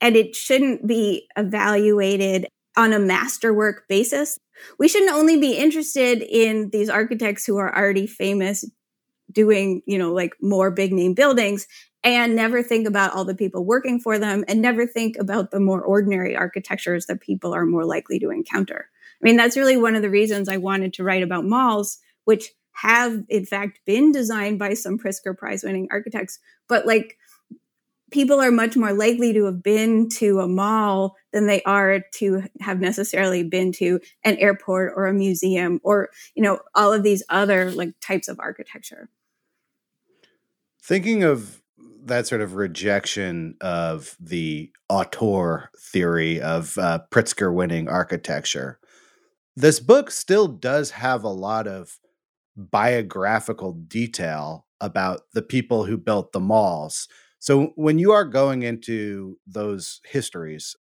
and 0.00 0.16
it 0.16 0.36
shouldn't 0.36 0.86
be 0.86 1.26
evaluated 1.36 2.46
on 2.76 2.92
a 2.92 2.98
masterwork 2.98 3.88
basis. 3.88 4.38
We 4.78 4.88
shouldn't 4.88 5.12
only 5.12 5.38
be 5.38 5.56
interested 5.56 6.22
in 6.22 6.70
these 6.70 6.88
architects 6.88 7.44
who 7.44 7.56
are 7.56 7.76
already 7.76 8.06
famous 8.06 8.64
doing, 9.32 9.82
you 9.86 9.98
know, 9.98 10.12
like 10.12 10.34
more 10.40 10.70
big 10.70 10.92
name 10.92 11.14
buildings 11.14 11.66
and 12.04 12.36
never 12.36 12.62
think 12.62 12.86
about 12.86 13.12
all 13.12 13.24
the 13.24 13.34
people 13.34 13.64
working 13.64 13.98
for 13.98 14.18
them 14.18 14.44
and 14.46 14.62
never 14.62 14.86
think 14.86 15.16
about 15.18 15.50
the 15.50 15.60
more 15.60 15.82
ordinary 15.82 16.36
architectures 16.36 17.06
that 17.06 17.20
people 17.20 17.52
are 17.52 17.66
more 17.66 17.84
likely 17.84 18.18
to 18.20 18.30
encounter. 18.30 18.88
I 19.20 19.24
mean, 19.24 19.36
that's 19.36 19.56
really 19.56 19.76
one 19.76 19.96
of 19.96 20.02
the 20.02 20.10
reasons 20.10 20.48
I 20.48 20.58
wanted 20.58 20.92
to 20.94 21.04
write 21.04 21.22
about 21.22 21.44
malls, 21.44 21.98
which 22.24 22.52
have 22.72 23.24
in 23.28 23.46
fact 23.46 23.80
been 23.86 24.12
designed 24.12 24.58
by 24.58 24.74
some 24.74 24.98
Pritzker 24.98 25.36
Prize 25.36 25.64
winning 25.64 25.88
architects, 25.90 26.38
but 26.68 26.86
like 26.86 27.16
people 28.16 28.40
are 28.40 28.50
much 28.50 28.78
more 28.78 28.94
likely 28.94 29.34
to 29.34 29.44
have 29.44 29.62
been 29.62 30.08
to 30.08 30.40
a 30.40 30.48
mall 30.48 31.16
than 31.34 31.46
they 31.46 31.62
are 31.64 32.00
to 32.14 32.42
have 32.60 32.80
necessarily 32.80 33.42
been 33.42 33.72
to 33.72 34.00
an 34.24 34.38
airport 34.38 34.94
or 34.96 35.06
a 35.06 35.12
museum 35.12 35.78
or 35.84 36.08
you 36.34 36.42
know 36.42 36.58
all 36.74 36.94
of 36.94 37.02
these 37.02 37.22
other 37.28 37.70
like 37.70 37.92
types 38.00 38.26
of 38.26 38.40
architecture. 38.40 39.10
Thinking 40.82 41.24
of 41.24 41.60
that 42.06 42.26
sort 42.26 42.40
of 42.40 42.54
rejection 42.54 43.56
of 43.60 44.16
the 44.18 44.70
auteur 44.88 45.68
theory 45.78 46.40
of 46.40 46.78
uh, 46.78 47.00
pritzker 47.10 47.52
winning 47.52 47.86
architecture 47.86 48.78
this 49.56 49.78
book 49.78 50.10
still 50.10 50.48
does 50.48 50.90
have 50.92 51.22
a 51.22 51.28
lot 51.28 51.66
of 51.66 51.98
biographical 52.56 53.72
detail 53.72 54.66
about 54.80 55.22
the 55.34 55.42
people 55.42 55.84
who 55.84 55.96
built 55.96 56.32
the 56.32 56.40
malls 56.40 57.08
so 57.38 57.72
when 57.76 57.98
you 57.98 58.12
are 58.12 58.24
going 58.24 58.62
into 58.62 59.38
those 59.46 60.00
histories, 60.04 60.76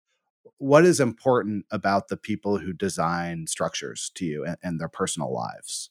what 0.59 0.85
is 0.85 1.01
important 1.01 1.65
about 1.71 2.09
the 2.09 2.17
people 2.17 2.59
who 2.59 2.73
design 2.73 3.47
structures 3.47 4.11
to 4.15 4.25
you 4.25 4.45
and, 4.45 4.57
and 4.63 4.81
their 4.81 4.89
personal 4.89 5.33
lives? 5.33 5.91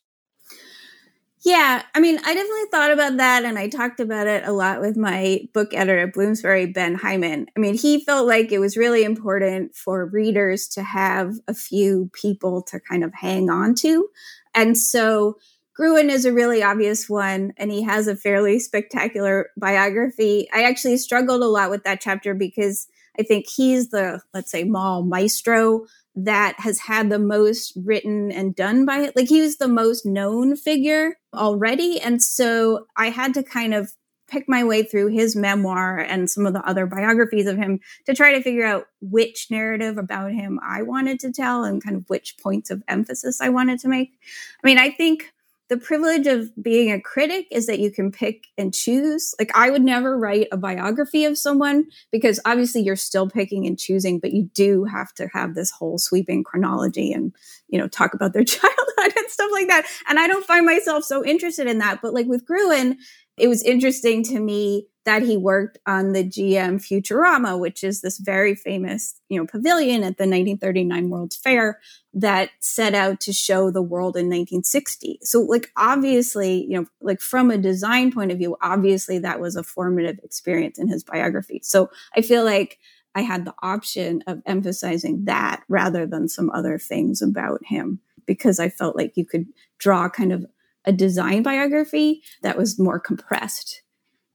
Yeah, 1.41 1.83
I 1.95 2.01
mean, 2.01 2.17
I 2.17 2.33
definitely 2.33 2.65
thought 2.69 2.91
about 2.91 3.17
that 3.17 3.45
and 3.45 3.57
I 3.57 3.69
talked 3.69 4.01
about 4.01 4.27
it 4.27 4.43
a 4.45 4.51
lot 4.51 4.81
with 4.81 4.97
my 4.97 5.47
book 5.53 5.73
editor 5.73 5.99
at 5.99 6.13
Bloomsbury, 6.13 6.65
Ben 6.65 6.95
Hyman. 6.95 7.47
I 7.55 7.59
mean, 7.59 7.75
he 7.75 8.03
felt 8.03 8.27
like 8.27 8.51
it 8.51 8.59
was 8.59 8.75
really 8.75 9.05
important 9.05 9.73
for 9.73 10.05
readers 10.05 10.67
to 10.69 10.83
have 10.83 11.35
a 11.47 11.53
few 11.53 12.09
people 12.13 12.61
to 12.63 12.79
kind 12.81 13.05
of 13.05 13.13
hang 13.13 13.49
on 13.49 13.73
to. 13.75 14.09
And 14.53 14.77
so 14.77 15.37
Gruen 15.79 16.09
is 16.09 16.25
a 16.25 16.33
really 16.33 16.61
obvious 16.61 17.07
one, 17.07 17.53
and 17.55 17.71
he 17.71 17.83
has 17.83 18.07
a 18.07 18.15
fairly 18.15 18.59
spectacular 18.59 19.49
biography. 19.55 20.49
I 20.53 20.63
actually 20.63 20.97
struggled 20.97 21.41
a 21.41 21.47
lot 21.47 21.69
with 21.69 21.85
that 21.85 22.01
chapter 22.01 22.33
because 22.33 22.89
I 23.17 23.23
think 23.23 23.47
he's 23.47 23.87
the, 23.89 24.21
let's 24.33 24.51
say, 24.51 24.65
mall 24.65 25.03
maestro 25.03 25.85
that 26.15 26.55
has 26.59 26.79
had 26.79 27.09
the 27.09 27.17
most 27.17 27.77
written 27.77 28.29
and 28.29 28.53
done 28.53 28.85
by 28.85 28.99
it. 29.03 29.15
Like 29.15 29.29
he 29.29 29.39
was 29.39 29.55
the 29.55 29.69
most 29.69 30.05
known 30.05 30.57
figure 30.57 31.17
already. 31.33 32.01
And 32.01 32.21
so 32.21 32.87
I 32.97 33.09
had 33.09 33.33
to 33.35 33.43
kind 33.43 33.73
of 33.73 33.93
pick 34.27 34.49
my 34.49 34.65
way 34.65 34.83
through 34.83 35.07
his 35.07 35.33
memoir 35.33 35.97
and 35.97 36.29
some 36.29 36.45
of 36.45 36.51
the 36.51 36.67
other 36.67 36.87
biographies 36.87 37.47
of 37.47 37.55
him 37.55 37.79
to 38.05 38.13
try 38.13 38.33
to 38.33 38.43
figure 38.43 38.65
out 38.65 38.87
which 38.99 39.47
narrative 39.49 39.97
about 39.97 40.33
him 40.33 40.59
I 40.61 40.81
wanted 40.81 41.21
to 41.21 41.31
tell 41.31 41.63
and 41.63 41.81
kind 41.81 41.95
of 41.95 42.03
which 42.09 42.35
points 42.37 42.69
of 42.69 42.83
emphasis 42.89 43.39
I 43.39 43.47
wanted 43.47 43.79
to 43.79 43.87
make. 43.87 44.19
I 44.61 44.67
mean, 44.67 44.77
I 44.77 44.91
think 44.91 45.31
the 45.69 45.77
privilege 45.77 46.25
of 46.25 46.51
being 46.61 46.91
a 46.91 46.99
critic 46.99 47.47
is 47.51 47.67
that 47.67 47.79
you 47.79 47.91
can 47.91 48.11
pick 48.11 48.47
and 48.57 48.73
choose. 48.73 49.35
Like 49.37 49.51
I 49.55 49.69
would 49.69 49.83
never 49.83 50.17
write 50.17 50.47
a 50.51 50.57
biography 50.57 51.25
of 51.25 51.37
someone 51.37 51.85
because 52.11 52.39
obviously 52.43 52.81
you're 52.81 52.95
still 52.95 53.29
picking 53.29 53.67
and 53.67 53.77
choosing, 53.77 54.19
but 54.19 54.33
you 54.33 54.49
do 54.55 54.83
have 54.85 55.13
to 55.15 55.27
have 55.27 55.53
this 55.53 55.69
whole 55.69 55.99
sweeping 55.99 56.43
chronology 56.43 57.11
and, 57.13 57.33
you 57.67 57.77
know, 57.77 57.87
talk 57.87 58.15
about 58.15 58.33
their 58.33 58.43
childhood 58.45 59.13
and 59.15 59.29
stuff 59.29 59.51
like 59.51 59.67
that. 59.67 59.85
And 60.09 60.19
I 60.19 60.27
don't 60.27 60.45
find 60.45 60.65
myself 60.65 61.03
so 61.03 61.23
interested 61.23 61.67
in 61.67 61.77
that. 61.77 62.01
But 62.01 62.15
like 62.15 62.25
with 62.25 62.45
Gruen, 62.45 62.97
it 63.39 63.47
was 63.47 63.63
interesting 63.63 64.23
to 64.25 64.39
me 64.39 64.87
that 65.05 65.23
he 65.23 65.37
worked 65.37 65.79
on 65.87 66.11
the 66.11 66.23
GM 66.23 66.75
Futurama, 66.75 67.57
which 67.57 67.83
is 67.83 68.01
this 68.01 68.19
very 68.19 68.53
famous, 68.53 69.19
you 69.29 69.39
know, 69.39 69.47
pavilion 69.47 70.03
at 70.03 70.17
the 70.17 70.25
1939 70.25 71.09
World's 71.09 71.35
Fair 71.35 71.79
that 72.13 72.51
set 72.59 72.93
out 72.93 73.19
to 73.21 73.33
show 73.33 73.71
the 73.71 73.81
world 73.81 74.15
in 74.15 74.25
1960. 74.25 75.19
So 75.23 75.41
like 75.41 75.71
obviously, 75.75 76.65
you 76.65 76.79
know, 76.79 76.85
like 77.01 77.21
from 77.21 77.49
a 77.49 77.57
design 77.57 78.11
point 78.11 78.31
of 78.31 78.37
view, 78.37 78.57
obviously 78.61 79.19
that 79.19 79.39
was 79.39 79.55
a 79.55 79.63
formative 79.63 80.19
experience 80.23 80.77
in 80.77 80.87
his 80.87 81.03
biography. 81.03 81.61
So 81.63 81.89
I 82.15 82.21
feel 82.21 82.43
like 82.43 82.77
I 83.15 83.21
had 83.21 83.45
the 83.45 83.55
option 83.63 84.23
of 84.27 84.41
emphasizing 84.45 85.25
that 85.25 85.63
rather 85.67 86.05
than 86.05 86.27
some 86.27 86.51
other 86.51 86.77
things 86.77 87.21
about 87.21 87.61
him 87.65 87.99
because 88.27 88.59
I 88.59 88.69
felt 88.69 88.95
like 88.95 89.17
you 89.17 89.25
could 89.25 89.47
draw 89.79 90.07
kind 90.07 90.31
of 90.31 90.45
a 90.89 90.91
design 90.91 91.43
biography 91.43 92.21
that 92.41 92.57
was 92.57 92.79
more 92.79 92.99
compressed 92.99 93.81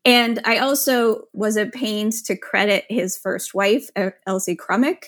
and 0.04 0.40
I 0.44 0.58
also 0.58 1.28
was 1.32 1.56
at 1.56 1.72
pains 1.72 2.22
to 2.22 2.36
credit 2.36 2.84
his 2.88 3.16
first 3.16 3.54
wife, 3.54 3.88
Elsie 4.26 4.56
Krummeck, 4.56 5.04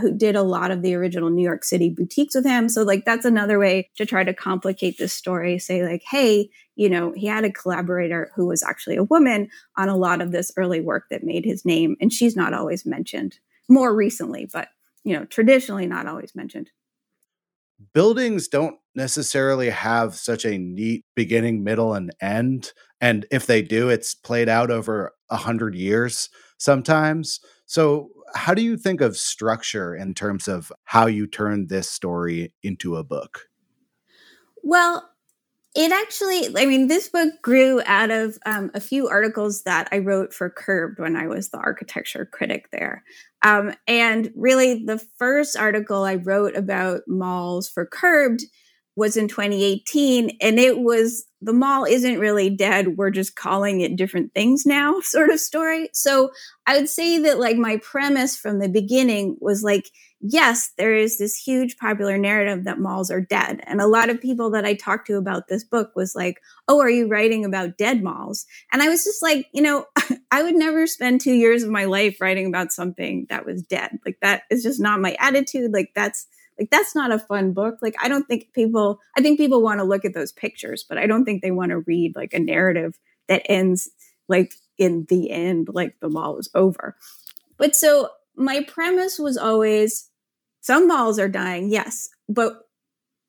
who 0.00 0.12
did 0.12 0.36
a 0.36 0.42
lot 0.42 0.70
of 0.70 0.82
the 0.82 0.94
original 0.94 1.30
New 1.30 1.42
York 1.42 1.64
City 1.64 1.88
boutiques 1.88 2.34
with 2.34 2.44
him. 2.44 2.68
So, 2.68 2.82
like, 2.82 3.04
that's 3.04 3.24
another 3.24 3.58
way 3.58 3.90
to 3.96 4.04
try 4.04 4.24
to 4.24 4.34
complicate 4.34 4.98
this 4.98 5.12
story. 5.12 5.58
Say, 5.58 5.86
like, 5.86 6.02
hey, 6.10 6.50
you 6.76 6.90
know, 6.90 7.12
he 7.16 7.26
had 7.26 7.44
a 7.44 7.52
collaborator 7.52 8.32
who 8.34 8.46
was 8.46 8.62
actually 8.62 8.96
a 8.96 9.04
woman 9.04 9.48
on 9.76 9.88
a 9.88 9.96
lot 9.96 10.20
of 10.20 10.32
this 10.32 10.52
early 10.56 10.80
work 10.80 11.04
that 11.10 11.24
made 11.24 11.44
his 11.44 11.64
name. 11.64 11.96
And 12.00 12.12
she's 12.12 12.36
not 12.36 12.52
always 12.52 12.84
mentioned 12.84 13.38
more 13.68 13.94
recently, 13.94 14.46
but, 14.52 14.68
you 15.04 15.16
know, 15.16 15.24
traditionally 15.24 15.86
not 15.86 16.06
always 16.06 16.34
mentioned. 16.34 16.70
Buildings 17.92 18.48
don't 18.48 18.76
necessarily 18.94 19.70
have 19.70 20.14
such 20.14 20.44
a 20.44 20.58
neat 20.58 21.04
beginning, 21.14 21.64
middle, 21.64 21.94
and 21.94 22.14
end. 22.20 22.72
And 23.00 23.26
if 23.30 23.46
they 23.46 23.62
do, 23.62 23.88
it's 23.88 24.14
played 24.14 24.48
out 24.48 24.70
over 24.70 25.12
a 25.30 25.36
hundred 25.36 25.74
years 25.74 26.28
sometimes. 26.58 27.40
So, 27.66 28.08
how 28.34 28.54
do 28.54 28.62
you 28.62 28.76
think 28.76 29.00
of 29.00 29.16
structure 29.16 29.94
in 29.94 30.14
terms 30.14 30.48
of 30.48 30.72
how 30.84 31.06
you 31.06 31.26
turn 31.26 31.68
this 31.68 31.88
story 31.88 32.52
into 32.62 32.96
a 32.96 33.04
book? 33.04 33.48
Well, 34.62 35.13
it 35.74 35.90
actually, 35.90 36.56
I 36.56 36.66
mean, 36.66 36.86
this 36.86 37.08
book 37.08 37.34
grew 37.42 37.82
out 37.84 38.10
of 38.10 38.38
um, 38.46 38.70
a 38.74 38.80
few 38.80 39.08
articles 39.08 39.64
that 39.64 39.88
I 39.90 39.98
wrote 39.98 40.32
for 40.32 40.48
Curbed 40.48 41.00
when 41.00 41.16
I 41.16 41.26
was 41.26 41.48
the 41.48 41.58
architecture 41.58 42.24
critic 42.24 42.68
there. 42.70 43.02
Um, 43.42 43.74
and 43.88 44.30
really, 44.36 44.84
the 44.84 44.98
first 45.18 45.56
article 45.56 46.04
I 46.04 46.14
wrote 46.14 46.56
about 46.56 47.02
malls 47.08 47.68
for 47.68 47.86
Curbed 47.86 48.44
was 48.96 49.16
in 49.16 49.26
2018 49.26 50.36
and 50.40 50.58
it 50.58 50.78
was 50.78 51.24
the 51.40 51.52
mall 51.52 51.84
isn't 51.84 52.20
really 52.20 52.48
dead 52.48 52.96
we're 52.96 53.10
just 53.10 53.34
calling 53.34 53.80
it 53.80 53.96
different 53.96 54.32
things 54.32 54.64
now 54.64 55.00
sort 55.02 55.30
of 55.30 55.40
story 55.40 55.88
so 55.92 56.30
i 56.66 56.78
would 56.78 56.88
say 56.88 57.18
that 57.18 57.38
like 57.38 57.56
my 57.56 57.76
premise 57.78 58.36
from 58.36 58.60
the 58.60 58.68
beginning 58.68 59.36
was 59.40 59.62
like 59.62 59.90
yes 60.26 60.72
there 60.78 60.94
is 60.94 61.18
this 61.18 61.36
huge 61.36 61.76
popular 61.76 62.16
narrative 62.16 62.64
that 62.64 62.78
malls 62.78 63.10
are 63.10 63.20
dead 63.20 63.60
and 63.66 63.80
a 63.80 63.86
lot 63.86 64.08
of 64.08 64.20
people 64.20 64.50
that 64.50 64.64
i 64.64 64.72
talked 64.72 65.06
to 65.06 65.16
about 65.16 65.48
this 65.48 65.62
book 65.62 65.92
was 65.94 66.14
like 66.14 66.40
oh 66.66 66.80
are 66.80 66.88
you 66.88 67.06
writing 67.06 67.44
about 67.44 67.76
dead 67.76 68.02
malls 68.02 68.46
and 68.72 68.80
i 68.80 68.88
was 68.88 69.04
just 69.04 69.22
like 69.22 69.46
you 69.52 69.60
know 69.60 69.84
i 70.30 70.42
would 70.42 70.54
never 70.54 70.86
spend 70.86 71.20
2 71.20 71.32
years 71.32 71.62
of 71.62 71.68
my 71.68 71.84
life 71.84 72.20
writing 72.22 72.46
about 72.46 72.72
something 72.72 73.26
that 73.28 73.44
was 73.44 73.62
dead 73.64 73.98
like 74.06 74.16
that 74.22 74.44
is 74.50 74.62
just 74.62 74.80
not 74.80 74.98
my 74.98 75.14
attitude 75.20 75.72
like 75.72 75.90
that's 75.94 76.26
like 76.58 76.70
that's 76.70 76.94
not 76.94 77.10
a 77.12 77.18
fun 77.18 77.52
book. 77.52 77.78
Like 77.82 77.96
I 78.00 78.08
don't 78.08 78.26
think 78.28 78.52
people 78.52 79.00
I 79.16 79.22
think 79.22 79.38
people 79.38 79.60
want 79.60 79.80
to 79.80 79.84
look 79.84 80.04
at 80.04 80.14
those 80.14 80.30
pictures, 80.30 80.84
but 80.88 80.98
I 80.98 81.06
don't 81.06 81.24
think 81.24 81.42
they 81.42 81.50
want 81.50 81.70
to 81.70 81.80
read 81.80 82.14
like 82.14 82.32
a 82.32 82.38
narrative 82.38 82.98
that 83.28 83.42
ends 83.46 83.90
like 84.28 84.54
in 84.78 85.06
the 85.08 85.30
end 85.30 85.68
like 85.72 85.98
the 86.00 86.08
mall 86.08 86.38
is 86.38 86.48
over. 86.54 86.96
But 87.56 87.74
so 87.74 88.10
my 88.36 88.64
premise 88.66 89.18
was 89.18 89.36
always 89.36 90.10
some 90.64 90.88
malls 90.88 91.18
are 91.18 91.28
dying, 91.28 91.68
yes, 91.68 92.08
but 92.26 92.62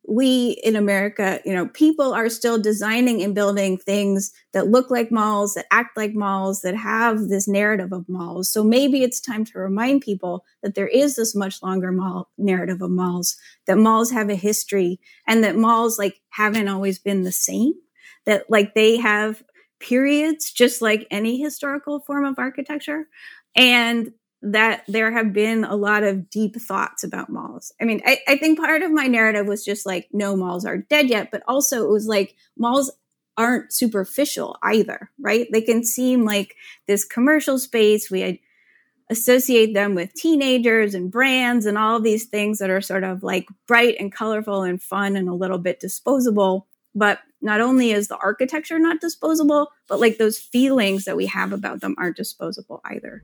we 0.07 0.51
in 0.63 0.77
America, 0.77 1.41
you 1.43 1.53
know, 1.53 1.67
people 1.67 2.13
are 2.13 2.29
still 2.29 2.57
designing 2.57 3.21
and 3.21 3.35
building 3.35 3.77
things 3.77 4.31
that 4.53 4.67
look 4.67 4.89
like 4.89 5.11
malls, 5.11 5.55
that 5.55 5.65
act 5.69 5.97
like 5.97 6.13
malls, 6.13 6.61
that 6.61 6.77
have 6.77 7.27
this 7.27 7.45
narrative 7.45 7.91
of 7.91 8.07
malls. 8.07 8.49
So 8.49 8.63
maybe 8.63 9.03
it's 9.03 9.19
time 9.19 9.43
to 9.45 9.59
remind 9.59 9.99
people 10.01 10.45
that 10.63 10.75
there 10.75 10.87
is 10.87 11.17
this 11.17 11.35
much 11.35 11.61
longer 11.61 11.91
mall 11.91 12.29
narrative 12.37 12.81
of 12.81 12.91
malls, 12.91 13.35
that 13.67 13.77
malls 13.77 14.11
have 14.11 14.29
a 14.29 14.35
history 14.35 15.01
and 15.27 15.43
that 15.43 15.57
malls 15.57 15.99
like 15.99 16.21
haven't 16.29 16.69
always 16.69 16.99
been 16.99 17.23
the 17.23 17.33
same, 17.33 17.73
that 18.25 18.45
like 18.49 18.75
they 18.75 18.95
have 18.95 19.43
periods 19.81 20.53
just 20.53 20.81
like 20.81 21.05
any 21.11 21.41
historical 21.41 21.99
form 21.99 22.23
of 22.23 22.39
architecture. 22.39 23.09
And 23.57 24.13
that 24.45 24.83
there 24.87 25.11
have 25.11 25.33
been 25.33 25.63
a 25.63 25.75
lot 25.75 26.03
of 26.03 26.29
deep 26.29 26.55
thoughts 26.55 27.03
about 27.03 27.29
malls. 27.29 27.73
I 27.81 27.85
mean, 27.85 28.01
I, 28.05 28.19
I, 28.27 28.37
think 28.37 28.59
part 28.59 28.83
of 28.83 28.91
my 28.91 29.07
narrative 29.07 29.47
was 29.47 29.65
just 29.65 29.87
like, 29.87 30.07
no, 30.13 30.35
malls 30.35 30.65
are 30.65 30.77
dead 30.77 31.09
yet, 31.09 31.31
but 31.31 31.41
also 31.47 31.83
it 31.83 31.89
was 31.89 32.05
like, 32.05 32.35
malls 32.55 32.91
aren't 33.37 33.73
superficial 33.73 34.57
either, 34.61 35.09
right? 35.19 35.47
They 35.51 35.61
can 35.61 35.83
seem 35.83 36.25
like 36.25 36.55
this 36.85 37.03
commercial 37.03 37.57
space. 37.57 38.11
We 38.11 38.43
associate 39.09 39.73
them 39.73 39.95
with 39.95 40.13
teenagers 40.13 40.93
and 40.93 41.11
brands 41.11 41.65
and 41.65 41.77
all 41.77 41.99
these 41.99 42.25
things 42.25 42.59
that 42.59 42.69
are 42.69 42.81
sort 42.81 43.03
of 43.03 43.23
like 43.23 43.47
bright 43.67 43.95
and 43.99 44.13
colorful 44.13 44.61
and 44.61 44.81
fun 44.81 45.15
and 45.15 45.27
a 45.27 45.33
little 45.33 45.59
bit 45.59 45.79
disposable. 45.79 46.67
But 46.93 47.19
not 47.41 47.61
only 47.61 47.91
is 47.91 48.09
the 48.09 48.17
architecture 48.17 48.77
not 48.77 49.01
disposable, 49.01 49.71
but 49.87 49.99
like 49.99 50.17
those 50.17 50.37
feelings 50.37 51.05
that 51.05 51.17
we 51.17 51.25
have 51.25 51.51
about 51.51 51.81
them 51.81 51.95
aren't 51.97 52.15
disposable 52.15 52.81
either. 52.85 53.23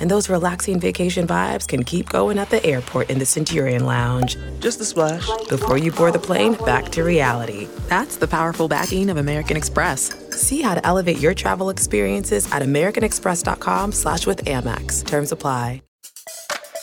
And 0.00 0.10
those 0.10 0.28
relaxing 0.28 0.80
vacation 0.80 1.26
vibes 1.26 1.66
can 1.68 1.84
keep 1.84 2.08
going 2.08 2.38
at 2.38 2.50
the 2.50 2.64
airport 2.64 3.10
in 3.10 3.18
the 3.18 3.26
Centurion 3.26 3.86
Lounge. 3.86 4.36
Just 4.58 4.80
a 4.80 4.84
splash. 4.84 5.28
Before 5.48 5.78
you 5.78 5.92
board 5.92 6.14
the 6.14 6.18
plane, 6.18 6.54
back 6.64 6.88
to 6.90 7.04
reality. 7.04 7.68
That's 7.88 8.16
the 8.16 8.28
powerful 8.28 8.68
backing 8.68 9.10
of 9.10 9.16
American 9.16 9.56
Express. 9.56 10.12
See 10.30 10.62
how 10.62 10.74
to 10.74 10.84
elevate 10.86 11.18
your 11.18 11.34
travel 11.34 11.70
experiences 11.70 12.50
at 12.52 12.62
americanexpress.com 12.62 13.92
slash 13.92 14.26
with 14.26 14.44
Amex. 14.44 15.06
Terms 15.06 15.32
apply. 15.32 15.82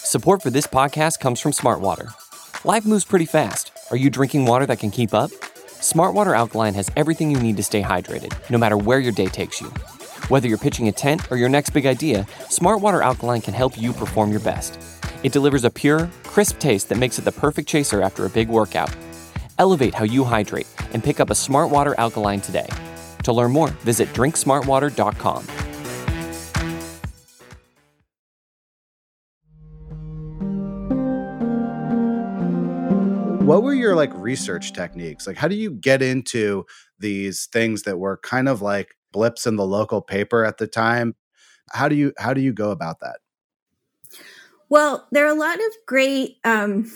Support 0.08 0.42
for 0.42 0.50
this 0.50 0.66
podcast 0.66 1.20
comes 1.20 1.42
from 1.42 1.52
Smartwater. 1.52 2.14
Life 2.64 2.86
moves 2.86 3.04
pretty 3.04 3.26
fast. 3.26 3.72
Are 3.92 3.98
you 3.98 4.10
drinking 4.10 4.46
water 4.46 4.66
that 4.66 4.80
can 4.80 4.90
keep 4.90 5.14
up? 5.14 5.32
Smartwater 5.82 6.34
Alkaline 6.34 6.74
has 6.76 6.90
everything 6.96 7.30
you 7.30 7.40
need 7.40 7.58
to 7.58 7.64
stay 7.64 7.82
hydrated, 7.82 8.34
no 8.50 8.58
matter 8.58 8.78
where 8.78 9.00
your 9.00 9.12
day 9.12 9.28
takes 9.28 9.60
you. 9.60 9.70
Whether 10.30 10.50
you're 10.50 10.58
pitching 10.58 10.90
a 10.90 10.92
tent 10.92 11.32
or 11.32 11.38
your 11.38 11.48
next 11.48 11.70
big 11.70 11.86
idea, 11.86 12.28
Smartwater 12.50 13.02
Alkaline 13.02 13.40
can 13.40 13.54
help 13.54 13.78
you 13.78 13.94
perform 13.94 14.30
your 14.30 14.42
best. 14.42 14.78
It 15.24 15.32
delivers 15.32 15.64
a 15.64 15.70
pure, 15.70 16.10
crisp 16.26 16.60
taste 16.60 16.90
that 16.90 16.98
makes 16.98 17.18
it 17.18 17.24
the 17.24 17.32
perfect 17.32 17.70
chaser 17.70 18.02
after 18.02 18.26
a 18.26 18.30
big 18.30 18.50
workout. 18.50 18.94
Elevate 19.58 19.94
how 19.94 20.04
you 20.04 20.26
hydrate 20.26 20.68
and 20.92 21.02
pick 21.02 21.22
up 21.22 21.30
a 21.30 21.34
Smartwater 21.34 21.96
Alkaline 21.98 22.42
today. 22.42 22.68
To 23.24 23.32
learn 23.32 23.54
more, 23.54 23.70
visit 23.86 24.10
drinksmartwater.com. 24.10 25.46
What 33.48 33.64
were 33.64 33.74
your 33.74 33.96
like 33.96 34.12
research 34.14 34.74
techniques? 34.74 35.26
Like 35.26 35.38
how 35.38 35.48
do 35.48 35.56
you 35.56 35.72
get 35.72 36.02
into 36.02 36.66
these 37.00 37.48
things 37.50 37.84
that 37.84 37.98
were 37.98 38.18
kind 38.18 38.50
of 38.50 38.62
like 38.62 38.97
blips 39.12 39.48
in 39.48 39.56
the 39.56 39.66
local 39.66 40.02
paper 40.02 40.44
at 40.44 40.58
the 40.58 40.68
time? 40.68 41.16
How 41.72 41.88
do 41.88 41.96
you 41.96 42.14
how 42.18 42.34
do 42.34 42.42
you 42.42 42.54
go 42.54 42.72
about 42.72 43.00
that? 43.02 43.20
Well, 44.70 45.08
there 45.12 45.26
are 45.26 45.36
a 45.36 45.40
lot 45.40 45.56
of 45.56 45.72
great 45.86 46.38
um, 46.44 46.92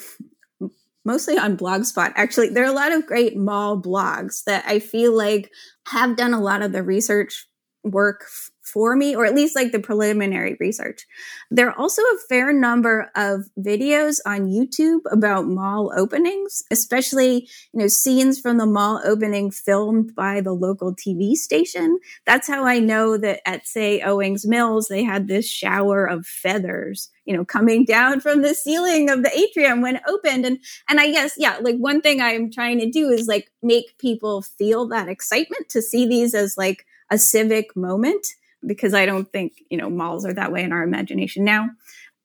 mostly 1.06 1.38
on 1.38 1.58
Blogspot. 1.58 2.14
Actually, 2.16 2.50
there 2.50 2.64
are 2.64 2.72
a 2.72 2.74
lot 2.74 2.92
of 2.92 3.06
great 3.06 3.38
mall 3.38 3.82
blogs 3.82 4.44
that 4.46 4.64
I 4.68 4.80
feel 4.80 5.16
like 5.16 5.52
have 5.88 6.16
done 6.16 6.34
a 6.34 6.42
lot 6.42 6.62
of 6.62 6.72
the 6.72 6.84
research 6.84 7.48
work 7.84 8.26
for 8.72 8.96
me, 8.96 9.16
or 9.16 9.26
at 9.26 9.36
least 9.36 9.56
like 9.56 9.72
the 9.72 9.80
preliminary 9.80 10.58
research. 10.60 11.06
There 11.50 11.70
are 11.70 11.78
also 11.78 12.02
a 12.02 12.18
fair 12.30 12.54
number 12.54 13.12
of 13.16 13.46
videos 13.60 14.20
on 14.26 14.48
YouTube 14.48 15.02
about 15.12 15.48
mall 15.48 15.92
openings, 15.96 16.64
especially, 16.72 17.48
you 17.74 17.80
know, 17.80 17.88
scenes 17.88 18.40
from 18.40 18.58
the 18.58 18.66
mall 18.66 19.02
opening 19.04 19.52
filmed 19.52 20.16
by 20.16 20.42
the 20.42 20.54
local 20.54 20.96
TV 20.96 21.34
station. 21.34 22.00
That's 22.26 22.48
how 22.48 22.66
I 22.66 22.80
know 22.80 23.18
that 23.18 23.42
at, 23.46 23.68
say, 23.68 24.02
Owings 24.02 24.46
Mills, 24.46 24.88
they 24.88 25.04
had 25.04 25.28
this 25.28 25.48
shower 25.48 26.06
of 26.06 26.26
feathers 26.26 27.10
you 27.26 27.36
know 27.36 27.46
coming 27.46 27.86
down 27.86 28.20
from 28.20 28.42
the 28.42 28.54
ceiling 28.54 29.10
of 29.10 29.24
the 29.24 29.38
atrium 29.38 29.82
when 29.82 30.00
opened 30.08 30.46
and 30.46 30.60
and 30.90 31.00
i 31.00 31.12
guess 31.12 31.36
yeah 31.38 31.58
like 31.62 31.78
one 31.78 32.02
thing 32.02 32.22
i'm 32.22 32.52
trying 32.52 32.80
to 32.80 32.90
do 32.90 33.10
is 33.10 33.28
like 33.28 33.52
make 33.62 33.98
people 33.98 34.42
feel 34.42 34.88
that 34.88 35.08
excitement 35.08 35.70
to 35.70 35.82
see 35.82 36.08
these 36.08 36.34
as 36.34 36.58
like 36.58 36.86
a 37.10 37.18
civic 37.18 37.76
moment 37.76 38.26
because 38.66 38.94
I 38.94 39.06
don't 39.06 39.32
think, 39.32 39.54
you 39.70 39.78
know, 39.78 39.90
malls 39.90 40.26
are 40.26 40.34
that 40.34 40.52
way 40.52 40.64
in 40.64 40.72
our 40.72 40.84
imagination 40.84 41.44
now. 41.44 41.70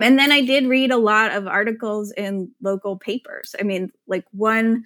And 0.01 0.19
then 0.19 0.31
I 0.31 0.43
did 0.43 0.67
read 0.67 0.91
a 0.91 0.99
lot 0.99 1.33
of 1.33 1.47
articles 1.47 2.13
in 2.13 2.51
local 2.63 2.99
papers. 2.99 3.55
I 3.59 3.63
mean, 3.63 3.91
like 4.07 4.25
one 4.33 4.85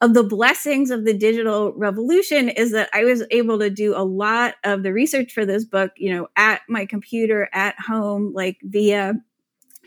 of 0.00 0.14
the 0.14 0.24
blessings 0.24 0.90
of 0.90 1.04
the 1.04 1.14
digital 1.14 1.72
revolution 1.74 2.48
is 2.48 2.72
that 2.72 2.90
I 2.92 3.04
was 3.04 3.22
able 3.30 3.60
to 3.60 3.70
do 3.70 3.94
a 3.94 4.02
lot 4.02 4.54
of 4.64 4.82
the 4.82 4.92
research 4.92 5.32
for 5.32 5.46
this 5.46 5.64
book, 5.64 5.92
you 5.96 6.12
know, 6.12 6.26
at 6.36 6.62
my 6.68 6.86
computer 6.86 7.48
at 7.52 7.76
home, 7.78 8.32
like 8.34 8.58
via 8.64 9.14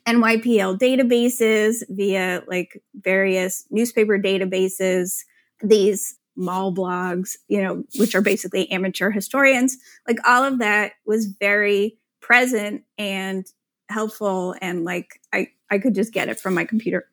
NYPL 0.08 0.78
databases, 0.78 1.84
via 1.90 2.44
like 2.48 2.82
various 2.96 3.66
newspaper 3.72 4.18
databases, 4.18 5.26
these 5.62 6.18
mall 6.36 6.74
blogs, 6.74 7.36
you 7.48 7.62
know, 7.62 7.84
which 7.98 8.16
are 8.16 8.22
basically 8.22 8.70
amateur 8.72 9.10
historians, 9.10 9.78
like 10.08 10.18
all 10.26 10.44
of 10.44 10.60
that 10.60 10.94
was 11.06 11.26
very 11.26 11.98
present 12.22 12.84
and 12.98 13.46
helpful 13.90 14.56
and 14.62 14.84
like 14.84 15.22
I 15.32 15.50
I 15.70 15.78
could 15.80 15.96
just 15.96 16.14
get 16.14 16.30
it 16.30 16.40
from 16.40 16.54
my 16.54 16.66
computer. 16.66 17.08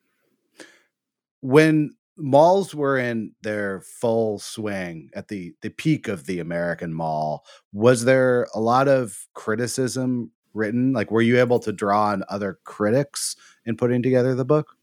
When 1.41 1.95
malls 2.17 2.73
were 2.75 2.97
in 2.97 3.33
their 3.41 3.81
full 3.81 4.39
swing 4.39 5.09
at 5.13 5.27
the 5.27 5.53
the 5.61 5.69
peak 5.69 6.07
of 6.07 6.25
the 6.25 6.39
American 6.39 6.93
mall, 6.93 7.45
was 7.71 8.05
there 8.05 8.47
a 8.53 8.59
lot 8.59 8.87
of 8.87 9.27
criticism 9.33 10.31
written? 10.53 10.93
Like 10.93 11.11
were 11.11 11.21
you 11.21 11.39
able 11.39 11.59
to 11.59 11.71
draw 11.71 12.07
on 12.07 12.23
other 12.29 12.59
critics 12.63 13.35
in 13.65 13.77
putting 13.77 14.01
together 14.01 14.35
the 14.35 14.45
book? 14.45 14.75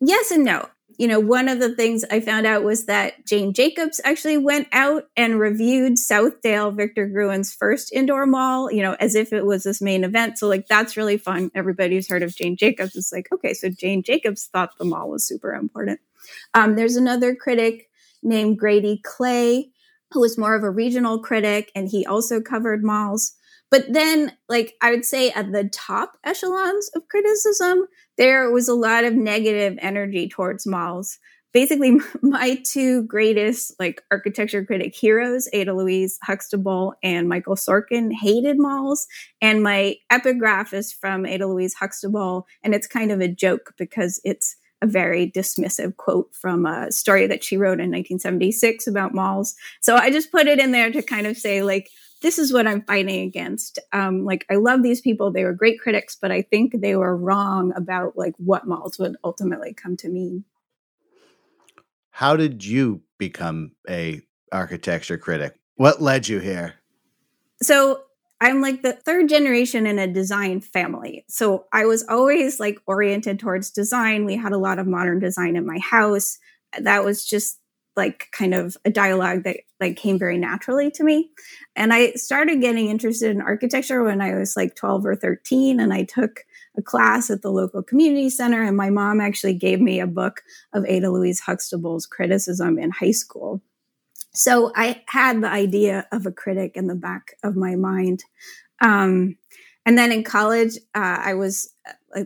Yes 0.00 0.30
and 0.30 0.44
no 0.44 0.68
you 0.98 1.06
know, 1.06 1.20
one 1.20 1.48
of 1.48 1.60
the 1.60 1.74
things 1.74 2.04
I 2.10 2.20
found 2.20 2.46
out 2.46 2.64
was 2.64 2.86
that 2.86 3.26
Jane 3.26 3.52
Jacobs 3.52 4.00
actually 4.04 4.38
went 4.38 4.68
out 4.72 5.04
and 5.16 5.38
reviewed 5.38 5.94
Southdale, 5.94 6.74
Victor 6.74 7.06
Gruen's 7.06 7.52
first 7.52 7.92
indoor 7.92 8.24
mall, 8.24 8.72
you 8.72 8.82
know, 8.82 8.96
as 8.98 9.14
if 9.14 9.32
it 9.32 9.44
was 9.44 9.64
this 9.64 9.82
main 9.82 10.04
event. 10.04 10.38
So, 10.38 10.48
like, 10.48 10.66
that's 10.68 10.96
really 10.96 11.18
fun. 11.18 11.50
Everybody 11.54 11.96
who's 11.96 12.08
heard 12.08 12.22
of 12.22 12.34
Jane 12.34 12.56
Jacobs 12.56 12.96
is 12.96 13.10
like, 13.12 13.28
okay, 13.32 13.52
so 13.52 13.68
Jane 13.68 14.02
Jacobs 14.02 14.46
thought 14.46 14.78
the 14.78 14.84
mall 14.84 15.10
was 15.10 15.26
super 15.26 15.54
important. 15.54 16.00
Um, 16.54 16.76
there's 16.76 16.96
another 16.96 17.34
critic 17.34 17.90
named 18.22 18.58
Grady 18.58 19.00
Clay, 19.04 19.70
who 20.12 20.20
was 20.20 20.38
more 20.38 20.54
of 20.54 20.62
a 20.62 20.70
regional 20.70 21.18
critic, 21.18 21.70
and 21.74 21.88
he 21.88 22.06
also 22.06 22.40
covered 22.40 22.82
malls. 22.82 23.34
But 23.70 23.92
then, 23.92 24.32
like, 24.48 24.74
I 24.80 24.92
would 24.92 25.04
say 25.04 25.30
at 25.30 25.52
the 25.52 25.64
top 25.64 26.16
echelons 26.24 26.90
of 26.94 27.08
criticism, 27.08 27.86
there 28.16 28.50
was 28.50 28.68
a 28.68 28.74
lot 28.74 29.04
of 29.04 29.14
negative 29.14 29.78
energy 29.80 30.28
towards 30.28 30.66
malls. 30.66 31.18
Basically, 31.52 31.98
my 32.22 32.60
two 32.64 33.04
greatest 33.04 33.78
like 33.78 34.02
architecture 34.10 34.64
critic 34.64 34.94
heroes, 34.94 35.48
Ada 35.52 35.74
Louise 35.74 36.18
Huxtable 36.22 36.94
and 37.02 37.28
Michael 37.28 37.56
Sorkin, 37.56 38.12
hated 38.12 38.58
malls. 38.58 39.06
And 39.40 39.62
my 39.62 39.96
epigraph 40.10 40.72
is 40.72 40.92
from 40.92 41.26
Ada 41.26 41.46
Louise 41.46 41.74
Huxtable, 41.74 42.46
and 42.62 42.74
it's 42.74 42.86
kind 42.86 43.10
of 43.10 43.20
a 43.20 43.28
joke 43.28 43.74
because 43.78 44.20
it's 44.24 44.56
a 44.82 44.86
very 44.86 45.30
dismissive 45.30 45.96
quote 45.96 46.34
from 46.34 46.66
a 46.66 46.92
story 46.92 47.26
that 47.26 47.42
she 47.42 47.56
wrote 47.56 47.80
in 47.80 47.90
1976 47.90 48.86
about 48.86 49.14
malls. 49.14 49.54
So 49.80 49.96
I 49.96 50.10
just 50.10 50.30
put 50.30 50.46
it 50.46 50.58
in 50.58 50.70
there 50.70 50.90
to 50.92 51.02
kind 51.02 51.26
of 51.26 51.36
say, 51.38 51.62
like, 51.62 51.88
this 52.22 52.38
is 52.38 52.52
what 52.52 52.66
I'm 52.66 52.82
fighting 52.82 53.22
against. 53.26 53.78
Um, 53.92 54.24
like, 54.24 54.46
I 54.50 54.56
love 54.56 54.82
these 54.82 55.00
people; 55.00 55.30
they 55.30 55.44
were 55.44 55.52
great 55.52 55.80
critics, 55.80 56.16
but 56.20 56.32
I 56.32 56.42
think 56.42 56.80
they 56.80 56.96
were 56.96 57.16
wrong 57.16 57.72
about 57.76 58.16
like 58.16 58.34
what 58.38 58.66
malls 58.66 58.98
would 58.98 59.16
ultimately 59.24 59.74
come 59.74 59.96
to 59.98 60.08
mean. 60.08 60.44
How 62.10 62.36
did 62.36 62.64
you 62.64 63.02
become 63.18 63.72
a 63.88 64.22
architecture 64.50 65.18
critic? 65.18 65.54
What 65.76 66.00
led 66.00 66.28
you 66.28 66.38
here? 66.38 66.76
So 67.62 68.02
I'm 68.40 68.60
like 68.60 68.82
the 68.82 68.92
third 68.92 69.28
generation 69.28 69.86
in 69.86 69.98
a 69.98 70.06
design 70.06 70.60
family. 70.60 71.24
So 71.28 71.66
I 71.72 71.86
was 71.86 72.04
always 72.08 72.60
like 72.60 72.78
oriented 72.86 73.38
towards 73.38 73.70
design. 73.70 74.24
We 74.24 74.36
had 74.36 74.52
a 74.52 74.58
lot 74.58 74.78
of 74.78 74.86
modern 74.86 75.18
design 75.18 75.56
in 75.56 75.66
my 75.66 75.78
house. 75.78 76.38
That 76.78 77.04
was 77.04 77.24
just 77.24 77.58
like 77.96 78.28
kind 78.32 78.54
of 78.54 78.76
a 78.84 78.90
dialogue 78.90 79.44
that 79.44 79.58
like 79.80 79.96
came 79.96 80.18
very 80.18 80.38
naturally 80.38 80.90
to 80.92 81.04
me. 81.04 81.30
And 81.74 81.92
I 81.92 82.12
started 82.12 82.60
getting 82.60 82.88
interested 82.88 83.30
in 83.30 83.40
architecture 83.40 84.02
when 84.02 84.20
I 84.20 84.34
was 84.34 84.56
like 84.56 84.74
12 84.74 85.06
or 85.06 85.16
13 85.16 85.80
and 85.80 85.92
I 85.92 86.04
took 86.04 86.44
a 86.76 86.82
class 86.82 87.30
at 87.30 87.42
the 87.42 87.50
local 87.50 87.82
community 87.82 88.28
center 88.30 88.62
and 88.62 88.76
my 88.76 88.90
mom 88.90 89.20
actually 89.20 89.54
gave 89.54 89.80
me 89.80 90.00
a 90.00 90.06
book 90.06 90.42
of 90.72 90.84
Ada 90.86 91.10
Louise 91.10 91.40
Huxtable's 91.40 92.06
criticism 92.06 92.78
in 92.78 92.90
high 92.90 93.12
school. 93.12 93.62
So 94.32 94.70
I 94.76 95.02
had 95.08 95.42
the 95.42 95.48
idea 95.48 96.06
of 96.12 96.26
a 96.26 96.32
critic 96.32 96.72
in 96.74 96.88
the 96.88 96.94
back 96.94 97.36
of 97.42 97.56
my 97.56 97.74
mind. 97.76 98.22
Um, 98.82 99.38
and 99.86 99.96
then 99.96 100.12
in 100.12 100.24
college, 100.24 100.76
uh, 100.94 101.18
I 101.22 101.34
was 101.34 101.72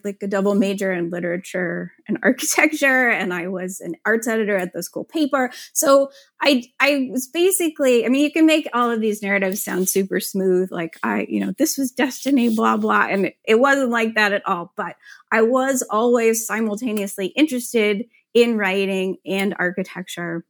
like 0.05 0.22
a 0.22 0.26
double 0.26 0.55
major 0.55 0.92
in 0.92 1.11
literature 1.11 1.92
and 2.07 2.18
architecture, 2.22 3.09
and 3.09 3.33
I 3.33 3.48
was 3.48 3.81
an 3.81 3.96
arts 4.05 4.29
editor 4.29 4.57
at 4.57 4.72
the 4.72 4.83
school 4.83 5.05
paper. 5.05 5.50
So 5.72 6.11
I, 6.40 6.64
I 6.79 7.09
was 7.11 7.26
basically, 7.26 8.05
I 8.05 8.09
mean, 8.09 8.22
you 8.22 8.33
can 8.33 8.46
make 8.46 8.68
all 8.72 8.90
of 8.90 9.00
these 9.00 9.22
narratives 9.22 9.62
sound 9.62 9.88
super 9.88 10.20
smooth, 10.20 10.70
like 10.70 10.98
I, 11.03 11.26
you 11.29 11.44
know, 11.44 11.53
this 11.59 11.76
was 11.79 11.90
destiny, 11.90 12.55
blah 12.55 12.76
blah, 12.76 13.07
and 13.09 13.26
it, 13.26 13.37
it 13.44 13.61
wasn't 13.61 13.90
like 13.90 14.14
that 14.14 14.33
at 14.33 14.46
all. 14.46 14.72
But 14.76 14.96
I 15.33 15.42
was 15.42 15.83
always 15.90 16.46
simultaneously 16.46 17.26
interested 17.26 18.07
in 18.33 18.57
writing 18.57 19.16
and 19.26 19.55
architecture 19.59 20.44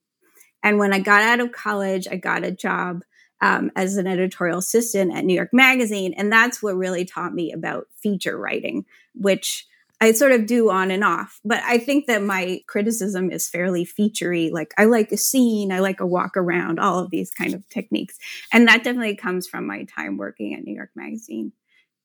and 0.62 0.78
when 0.78 0.92
I 0.92 0.98
got 0.98 1.22
out 1.22 1.40
of 1.40 1.52
college, 1.52 2.06
I 2.10 2.16
got 2.16 2.44
a 2.44 2.50
job 2.50 3.02
um, 3.40 3.70
as 3.76 3.96
an 3.96 4.06
editorial 4.06 4.58
assistant 4.58 5.14
at 5.14 5.24
New 5.24 5.34
York 5.34 5.50
Magazine. 5.52 6.14
And 6.16 6.32
that's 6.32 6.62
what 6.62 6.76
really 6.76 7.04
taught 7.04 7.34
me 7.34 7.52
about 7.52 7.86
feature 8.02 8.38
writing, 8.38 8.84
which 9.14 9.66
I 10.00 10.12
sort 10.12 10.32
of 10.32 10.46
do 10.46 10.70
on 10.70 10.90
and 10.90 11.04
off. 11.04 11.40
But 11.44 11.62
I 11.64 11.78
think 11.78 12.06
that 12.06 12.22
my 12.22 12.62
criticism 12.66 13.30
is 13.30 13.48
fairly 13.48 13.84
featurey. 13.84 14.50
Like 14.50 14.72
I 14.78 14.86
like 14.86 15.12
a 15.12 15.16
scene, 15.16 15.72
I 15.72 15.80
like 15.80 16.00
a 16.00 16.06
walk 16.06 16.36
around, 16.36 16.78
all 16.78 16.98
of 16.98 17.10
these 17.10 17.30
kind 17.30 17.52
of 17.52 17.68
techniques. 17.68 18.16
And 18.52 18.66
that 18.68 18.82
definitely 18.82 19.16
comes 19.16 19.46
from 19.46 19.66
my 19.66 19.84
time 19.84 20.16
working 20.16 20.54
at 20.54 20.64
New 20.64 20.74
York 20.74 20.90
Magazine. 20.94 21.52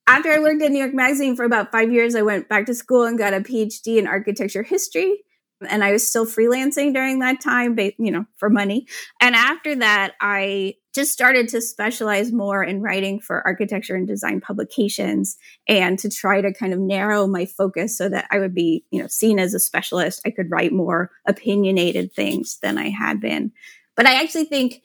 After 0.07 0.29
I 0.29 0.39
worked 0.39 0.61
at 0.61 0.71
New 0.71 0.79
York 0.79 0.93
Magazine 0.93 1.35
for 1.35 1.45
about 1.45 1.71
five 1.71 1.91
years, 1.91 2.15
I 2.15 2.21
went 2.21 2.47
back 2.47 2.67
to 2.67 2.75
school 2.75 3.05
and 3.05 3.17
got 3.17 3.33
a 3.33 3.39
PhD 3.39 3.97
in 3.97 4.07
architecture 4.07 4.61
history 4.61 5.23
and 5.69 5.83
I 5.83 5.91
was 5.91 6.07
still 6.07 6.25
freelancing 6.25 6.93
during 6.93 7.19
that 7.19 7.41
time, 7.41 7.77
you 7.77 8.11
know, 8.11 8.25
for 8.37 8.49
money. 8.49 8.87
And 9.19 9.35
after 9.35 9.75
that, 9.77 10.13
I 10.21 10.75
just 10.93 11.11
started 11.11 11.49
to 11.49 11.61
specialize 11.61 12.31
more 12.31 12.63
in 12.63 12.81
writing 12.81 13.19
for 13.19 13.45
architecture 13.45 13.95
and 13.95 14.07
design 14.07 14.39
publications 14.39 15.37
and 15.67 15.99
to 15.99 16.09
try 16.09 16.39
to 16.39 16.53
kind 16.53 16.73
of 16.73 16.79
narrow 16.79 17.27
my 17.27 17.45
focus 17.45 17.97
so 17.97 18.07
that 18.07 18.27
I 18.31 18.39
would 18.39 18.55
be, 18.55 18.85
you 18.91 19.01
know, 19.01 19.07
seen 19.07 19.37
as 19.37 19.53
a 19.53 19.59
specialist. 19.59 20.21
I 20.25 20.31
could 20.31 20.49
write 20.49 20.71
more 20.71 21.11
opinionated 21.27 22.13
things 22.13 22.59
than 22.61 22.77
I 22.77 22.89
had 22.89 23.19
been. 23.19 23.51
But 23.95 24.05
I 24.05 24.21
actually 24.21 24.45
think, 24.45 24.83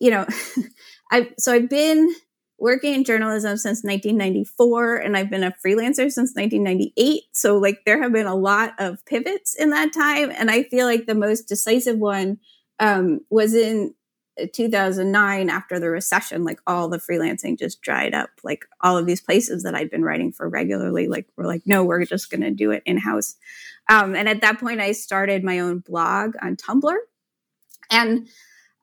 you 0.00 0.10
know, 0.10 0.26
I 1.12 1.30
so 1.38 1.52
I've 1.52 1.68
been 1.68 2.12
working 2.62 2.94
in 2.94 3.02
journalism 3.02 3.56
since 3.56 3.82
1994 3.82 4.94
and 4.98 5.16
I've 5.16 5.28
been 5.28 5.42
a 5.42 5.50
freelancer 5.50 6.08
since 6.12 6.32
1998. 6.36 7.24
So 7.32 7.58
like 7.58 7.84
there 7.84 8.00
have 8.00 8.12
been 8.12 8.28
a 8.28 8.36
lot 8.36 8.74
of 8.78 9.04
pivots 9.04 9.56
in 9.56 9.70
that 9.70 9.92
time. 9.92 10.30
And 10.30 10.48
I 10.48 10.62
feel 10.62 10.86
like 10.86 11.06
the 11.06 11.16
most 11.16 11.48
decisive 11.48 11.98
one 11.98 12.38
um, 12.78 13.22
was 13.30 13.54
in 13.54 13.94
2009 14.52 15.50
after 15.50 15.80
the 15.80 15.90
recession, 15.90 16.44
like 16.44 16.60
all 16.64 16.88
the 16.88 16.98
freelancing 16.98 17.58
just 17.58 17.82
dried 17.82 18.14
up. 18.14 18.30
Like 18.44 18.64
all 18.80 18.96
of 18.96 19.06
these 19.06 19.20
places 19.20 19.64
that 19.64 19.74
I'd 19.74 19.90
been 19.90 20.04
writing 20.04 20.30
for 20.30 20.48
regularly, 20.48 21.08
like 21.08 21.26
were 21.36 21.46
like, 21.46 21.62
no, 21.66 21.82
we're 21.82 22.04
just 22.04 22.30
going 22.30 22.42
to 22.42 22.52
do 22.52 22.70
it 22.70 22.84
in 22.86 22.96
house. 22.96 23.34
Um, 23.88 24.14
and 24.14 24.28
at 24.28 24.40
that 24.42 24.60
point, 24.60 24.80
I 24.80 24.92
started 24.92 25.42
my 25.42 25.58
own 25.58 25.80
blog 25.80 26.36
on 26.40 26.54
Tumblr. 26.54 26.96
And 27.90 28.28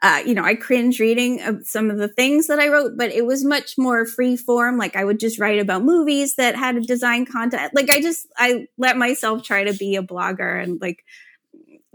uh, 0.02 0.22
you 0.26 0.34
know, 0.34 0.44
I 0.44 0.56
cringe 0.56 1.00
reading 1.00 1.64
some 1.64 1.92
of 1.92 1.98
the 1.98 2.08
things 2.08 2.48
that 2.48 2.60
I 2.60 2.70
wrote, 2.70 2.94
but 2.96 3.12
it 3.12 3.26
was 3.26 3.44
much 3.44 3.78
more 3.78 4.06
free 4.06 4.38
form. 4.38 4.78
Like 4.78 4.96
I 4.96 5.04
would 5.04 5.20
just 5.20 5.40
write 5.40 5.60
about 5.60 5.84
movies 5.84 6.36
that 6.36 6.56
had 6.56 6.78
a 6.78 6.82
design 6.82 7.26
content. 7.26 7.74
Like 7.76 7.90
I 7.90 8.00
just, 8.00 8.28
I 8.38 8.68
let 8.78 8.96
myself 8.96 9.44
try 9.44 9.66
to 9.66 9.74
be 9.74 9.98
a 9.98 10.04
blogger 10.04 10.62
and 10.62 10.80
like 10.80 11.04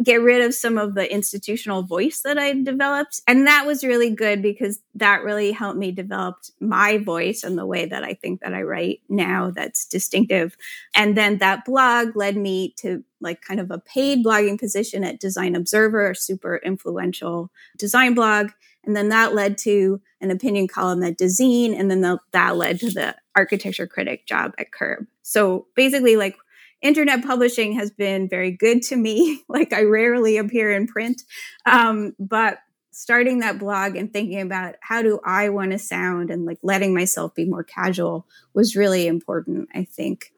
get 0.03 0.21
rid 0.21 0.43
of 0.43 0.55
some 0.55 0.77
of 0.77 0.95
the 0.95 1.13
institutional 1.13 1.83
voice 1.83 2.23
that 2.23 2.37
I 2.37 2.53
developed. 2.53 3.21
And 3.29 3.47
that 3.47 3.65
was 3.65 3.85
really 3.85 4.11
good 4.11 4.43
because 4.43 4.81
that 4.97 5.23
really 5.23 5.53
helped 5.53 5.79
me 5.79 5.93
develop 5.93 6.37
my 6.61 6.99
voice 6.99 7.45
and 7.45 7.57
the 7.57 7.67
way 7.67 7.87
that 7.87 8.03
I 8.03 8.15
think 8.15 8.41
that 8.41 8.55
I 8.55 8.63
write 8.63 9.03
now 9.09 9.53
that's 9.53 9.87
distinctive. 9.87 10.57
And 10.97 11.17
then 11.17 11.39
that 11.39 11.65
blog 11.65 12.17
led 12.17 12.37
me 12.37 12.75
to 12.79 13.05
like 13.21 13.41
kind 13.41 13.61
of 13.61 13.71
a 13.71 13.79
paid 13.79 14.25
blogging 14.25 14.59
position 14.59 15.05
at 15.05 15.21
Design 15.21 15.55
Observer, 15.55 16.11
a 16.11 16.17
super 16.17 16.61
influential 16.65 17.53
design 17.79 18.15
blog. 18.15 18.51
And 18.85 18.97
then 18.97 19.11
that 19.11 19.35
led 19.35 19.57
to 19.59 20.01
an 20.21 20.31
opinion 20.31 20.67
column 20.69 21.03
at 21.05 21.19
Dezeen. 21.19 21.79
And 21.79 21.91
then 21.91 22.01
the, 22.01 22.19
that 22.33 22.57
led 22.57 22.81
to 22.81 22.91
the 22.91 23.15
architecture 23.37 23.87
critic 23.87 24.27
job 24.27 24.53
at 24.59 24.73
Curbed. 24.73 25.07
So 25.23 25.67
basically, 25.75 26.17
like 26.17 26.37
internet 26.85 27.25
publishing 27.25 27.73
has 27.73 27.91
been 27.91 28.29
very 28.29 28.53
good 28.53 28.83
to 28.83 28.97
me. 28.97 29.43
like 29.49 29.73
I 29.73 29.83
rarely 29.83 30.37
appear 30.37 30.71
in 30.71 30.87
print, 30.87 31.23
um, 31.67 32.13
but 32.21 32.59
starting 32.93 33.41
that 33.41 33.59
blog 33.59 33.97
and 33.97 34.13
thinking 34.13 34.41
about 34.41 34.77
how 34.81 35.03
do 35.03 35.19
I 35.25 35.49
want 35.49 35.73
to 35.73 35.79
sound 35.81 36.31
and 36.31 36.45
like 36.45 36.59
letting 36.63 36.95
myself 36.95 37.35
be 37.35 37.45
more 37.45 37.65
casual 37.65 38.29
was 38.55 38.77
really 38.77 39.09
important. 39.09 39.69
I 39.75 39.85
think. 39.85 40.31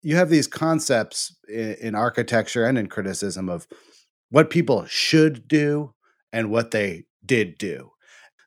You 0.00 0.16
have 0.16 0.30
these 0.30 0.48
concepts 0.48 1.36
in, 1.48 1.74
in 1.74 1.94
architecture 1.94 2.64
and 2.64 2.78
in 2.78 2.86
criticism 2.88 3.48
of 3.48 3.66
what 4.30 4.50
people 4.50 4.86
should 4.86 5.46
do 5.46 5.94
and 6.32 6.50
what 6.50 6.70
they 6.70 7.04
did 7.24 7.58
do. 7.58 7.90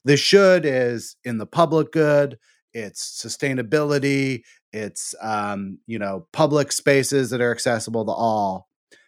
The 0.03 0.17
should 0.17 0.65
is 0.65 1.15
in 1.23 1.37
the 1.37 1.45
public 1.45 1.91
good, 1.91 2.37
it's 2.73 3.23
sustainability, 3.23 4.43
it's 4.75 5.15
um, 5.21 5.79
you 5.87 5.99
know 5.99 6.27
public 6.31 6.71
spaces 6.71 7.29
that 7.29 7.41
are 7.41 7.51
accessible 7.51 8.05
to 8.05 8.11
all 8.11 8.67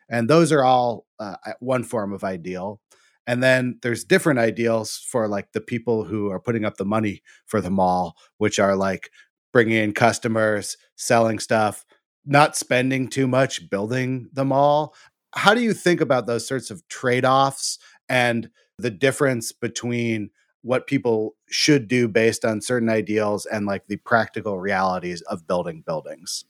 and 0.10 0.30
those 0.30 0.52
are 0.52 0.64
all 0.64 1.06
uh, 1.20 1.36
one 1.60 1.84
form 1.84 2.14
of 2.14 2.24
ideal 2.24 2.80
and 3.26 3.44
then 3.44 3.78
there's 3.82 4.06
different 4.06 4.40
ideals 4.40 4.98
for 4.98 5.28
like 5.28 5.52
the 5.52 5.62
people 5.62 6.06
who 6.06 6.32
are 6.32 6.40
putting 6.40 6.64
up 6.64 6.78
the 6.78 6.86
money 6.86 7.22
for 7.46 7.62
the 7.62 7.72
mall 7.72 8.16
which 8.38 8.60
are 8.60 8.76
like 8.76 9.10
bringing 9.52 9.78
in 9.78 9.94
customers 9.94 10.78
selling 10.96 11.40
stuff 11.40 11.86
not 12.28 12.58
spending 12.58 13.08
too 13.08 13.26
much 13.26 13.70
building 13.70 14.30
the 14.34 14.46
mall. 14.46 14.94
How 15.34 15.54
do 15.54 15.62
you 15.62 15.74
think 15.74 16.02
about 16.02 16.28
those 16.28 16.46
sorts 16.46 16.70
of 16.70 16.88
trade-offs 16.90 17.80
and 18.10 18.50
the 18.78 18.92
difference 18.92 19.52
between 19.54 20.30
what 20.62 20.88
people 20.88 21.36
should 21.50 21.88
do 21.88 22.08
based 22.08 22.44
on 22.44 22.62
certain 22.62 22.90
ideals 22.90 23.46
and 23.46 23.66
like 23.66 23.88
the 23.88 23.98
practical 23.98 24.60
realities 24.60 25.22
of 25.24 25.48
building 25.48 25.84
buildings. 25.86 26.46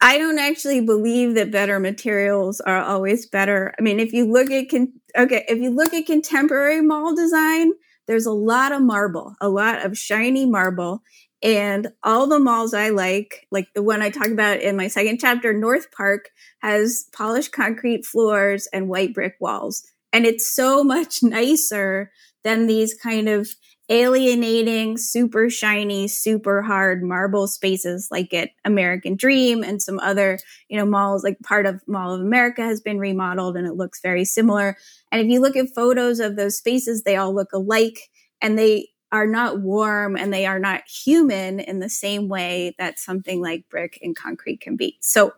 I 0.00 0.16
don't 0.16 0.38
actually 0.38 0.80
believe 0.80 1.34
that 1.34 1.50
better 1.50 1.78
materials 1.78 2.60
are 2.62 2.82
always 2.82 3.26
better. 3.26 3.74
I 3.78 3.82
mean, 3.82 4.00
if 4.00 4.12
you 4.12 4.24
look 4.24 4.50
at 4.50 4.70
con- 4.70 4.94
okay, 5.16 5.44
if 5.46 5.58
you 5.58 5.70
look 5.70 5.92
at 5.92 6.06
contemporary 6.06 6.80
mall 6.80 7.14
design, 7.14 7.72
there's 8.06 8.26
a 8.26 8.32
lot 8.32 8.72
of 8.72 8.80
marble, 8.80 9.36
a 9.40 9.48
lot 9.48 9.84
of 9.84 9.98
shiny 9.98 10.46
marble, 10.46 11.02
and 11.42 11.88
all 12.02 12.26
the 12.26 12.40
malls 12.40 12.72
I 12.72 12.90
like, 12.90 13.46
like 13.50 13.68
the 13.74 13.82
one 13.82 14.00
I 14.00 14.10
talk 14.10 14.28
about 14.28 14.60
in 14.60 14.76
my 14.76 14.88
second 14.88 15.20
chapter, 15.20 15.52
North 15.52 15.90
Park, 15.92 16.30
has 16.60 17.06
polished 17.12 17.52
concrete 17.52 18.06
floors 18.06 18.68
and 18.72 18.88
white 18.88 19.12
brick 19.12 19.36
walls, 19.38 19.86
and 20.14 20.24
it's 20.24 20.50
so 20.50 20.82
much 20.82 21.22
nicer 21.22 22.10
than 22.44 22.66
these 22.66 22.94
kind 22.94 23.28
of 23.28 23.48
alienating, 23.90 24.96
super 24.96 25.50
shiny, 25.50 26.06
super 26.06 26.62
hard 26.62 27.02
marble 27.02 27.48
spaces 27.48 28.08
like 28.10 28.32
at 28.32 28.50
American 28.64 29.16
Dream 29.16 29.64
and 29.64 29.82
some 29.82 29.98
other, 29.98 30.38
you 30.68 30.78
know, 30.78 30.86
malls, 30.86 31.24
like 31.24 31.40
part 31.40 31.66
of 31.66 31.82
Mall 31.88 32.14
of 32.14 32.20
America 32.20 32.62
has 32.62 32.80
been 32.80 33.00
remodeled 33.00 33.56
and 33.56 33.66
it 33.66 33.74
looks 33.74 34.00
very 34.00 34.24
similar. 34.24 34.76
And 35.10 35.20
if 35.20 35.26
you 35.26 35.40
look 35.40 35.56
at 35.56 35.74
photos 35.74 36.20
of 36.20 36.36
those 36.36 36.56
spaces, 36.56 37.02
they 37.02 37.16
all 37.16 37.34
look 37.34 37.52
alike 37.52 37.98
and 38.40 38.56
they 38.56 38.90
are 39.10 39.26
not 39.26 39.60
warm 39.60 40.16
and 40.16 40.32
they 40.32 40.46
are 40.46 40.60
not 40.60 40.82
human 40.86 41.58
in 41.58 41.80
the 41.80 41.90
same 41.90 42.28
way 42.28 42.76
that 42.78 43.00
something 43.00 43.42
like 43.42 43.68
brick 43.68 43.98
and 44.02 44.14
concrete 44.14 44.60
can 44.60 44.76
be. 44.76 44.98
So 45.00 45.32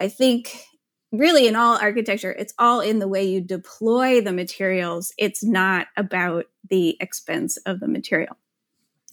I 0.00 0.08
think 0.08 0.56
really 1.12 1.46
in 1.46 1.56
all 1.56 1.76
architecture, 1.76 2.32
it's 2.32 2.54
all 2.58 2.80
in 2.80 2.98
the 2.98 3.08
way 3.08 3.24
you 3.24 3.40
deploy 3.40 4.20
the 4.20 4.32
materials. 4.32 5.12
It's 5.16 5.42
not 5.42 5.86
about 5.96 6.46
the 6.68 6.96
expense 7.00 7.56
of 7.58 7.80
the 7.80 7.88
material. 7.88 8.36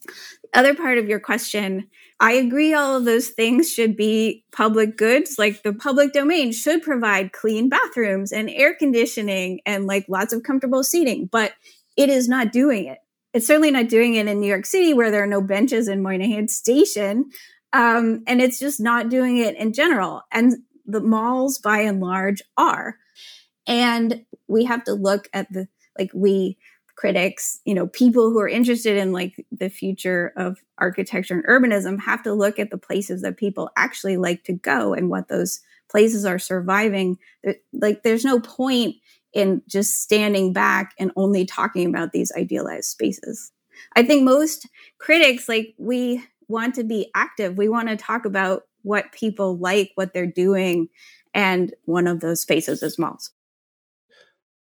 The 0.05 0.59
other 0.59 0.75
part 0.75 0.97
of 0.97 1.07
your 1.07 1.19
question, 1.19 1.89
I 2.19 2.33
agree 2.33 2.73
all 2.73 2.95
of 2.95 3.05
those 3.05 3.29
things 3.29 3.71
should 3.71 3.97
be 3.97 4.45
public 4.51 4.97
goods. 4.97 5.37
Like 5.37 5.63
the 5.63 5.73
public 5.73 6.13
domain 6.13 6.51
should 6.51 6.83
provide 6.83 7.33
clean 7.33 7.69
bathrooms 7.69 8.31
and 8.31 8.49
air 8.49 8.73
conditioning 8.73 9.61
and 9.65 9.85
like 9.85 10.05
lots 10.07 10.33
of 10.33 10.43
comfortable 10.43 10.83
seating, 10.83 11.27
but 11.31 11.53
it 11.97 12.09
is 12.09 12.27
not 12.27 12.51
doing 12.51 12.85
it. 12.85 12.99
It's 13.33 13.47
certainly 13.47 13.71
not 13.71 13.89
doing 13.89 14.15
it 14.15 14.27
in 14.27 14.39
New 14.39 14.47
York 14.47 14.65
City 14.65 14.93
where 14.93 15.11
there 15.11 15.23
are 15.23 15.27
no 15.27 15.41
benches 15.41 15.89
in 15.89 16.01
Moynihan 16.01 16.47
Station. 16.47 17.31
Um, 17.73 18.23
and 18.27 18.41
it's 18.41 18.59
just 18.59 18.79
not 18.79 19.09
doing 19.09 19.37
it 19.37 19.57
in 19.57 19.73
general. 19.73 20.21
And 20.31 20.53
the 20.85 21.01
malls, 21.01 21.57
by 21.57 21.81
and 21.81 21.99
large, 21.99 22.41
are. 22.57 22.97
And 23.67 24.25
we 24.47 24.65
have 24.65 24.83
to 24.85 24.93
look 24.93 25.29
at 25.33 25.51
the, 25.51 25.67
like, 25.97 26.11
we 26.13 26.57
critics, 26.95 27.59
you 27.65 27.73
know, 27.73 27.87
people 27.87 28.29
who 28.29 28.39
are 28.39 28.47
interested 28.47 28.95
in 28.95 29.11
like 29.11 29.45
the 29.51 29.69
future 29.69 30.31
of 30.37 30.63
architecture 30.77 31.33
and 31.33 31.45
urbanism 31.45 31.99
have 31.99 32.23
to 32.23 32.33
look 32.33 32.57
at 32.57 32.69
the 32.69 32.77
places 32.77 33.21
that 33.21 33.35
people 33.35 33.69
actually 33.75 34.15
like 34.15 34.45
to 34.45 34.53
go 34.53 34.93
and 34.93 35.09
what 35.09 35.27
those 35.27 35.59
places 35.91 36.23
are 36.23 36.39
surviving. 36.39 37.17
Like, 37.73 38.03
there's 38.03 38.23
no 38.23 38.39
point 38.39 38.95
in 39.33 39.61
just 39.67 40.01
standing 40.01 40.53
back 40.53 40.93
and 40.97 41.11
only 41.17 41.45
talking 41.45 41.89
about 41.89 42.13
these 42.13 42.31
idealized 42.37 42.85
spaces. 42.85 43.51
I 43.93 44.03
think 44.03 44.23
most 44.23 44.67
critics, 44.97 45.49
like, 45.49 45.73
we 45.77 46.23
want 46.47 46.75
to 46.75 46.85
be 46.85 47.11
active. 47.13 47.57
We 47.57 47.67
want 47.67 47.89
to 47.89 47.97
talk 47.97 48.23
about 48.23 48.63
what 48.85 49.11
people 49.11 49.57
like, 49.57 49.91
what 49.95 50.13
they're 50.13 50.25
doing. 50.27 50.87
And 51.33 51.73
one 51.85 52.07
of 52.07 52.21
those 52.21 52.41
spaces 52.41 52.81
is 52.83 52.97
malls. 52.97 53.31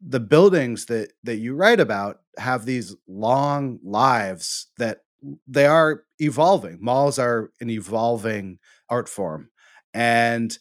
The 0.01 0.19
buildings 0.19 0.85
that 0.85 1.11
that 1.23 1.37
you 1.37 1.55
write 1.55 1.79
about 1.79 2.21
have 2.37 2.65
these 2.65 2.95
long 3.07 3.79
lives 3.83 4.67
that 4.77 5.01
they 5.47 5.65
are 5.65 6.03
evolving. 6.19 6.79
Malls 6.81 7.19
are 7.19 7.51
an 7.61 7.69
evolving 7.69 8.59
art 8.89 9.09
form. 9.09 9.49
And 9.93 10.57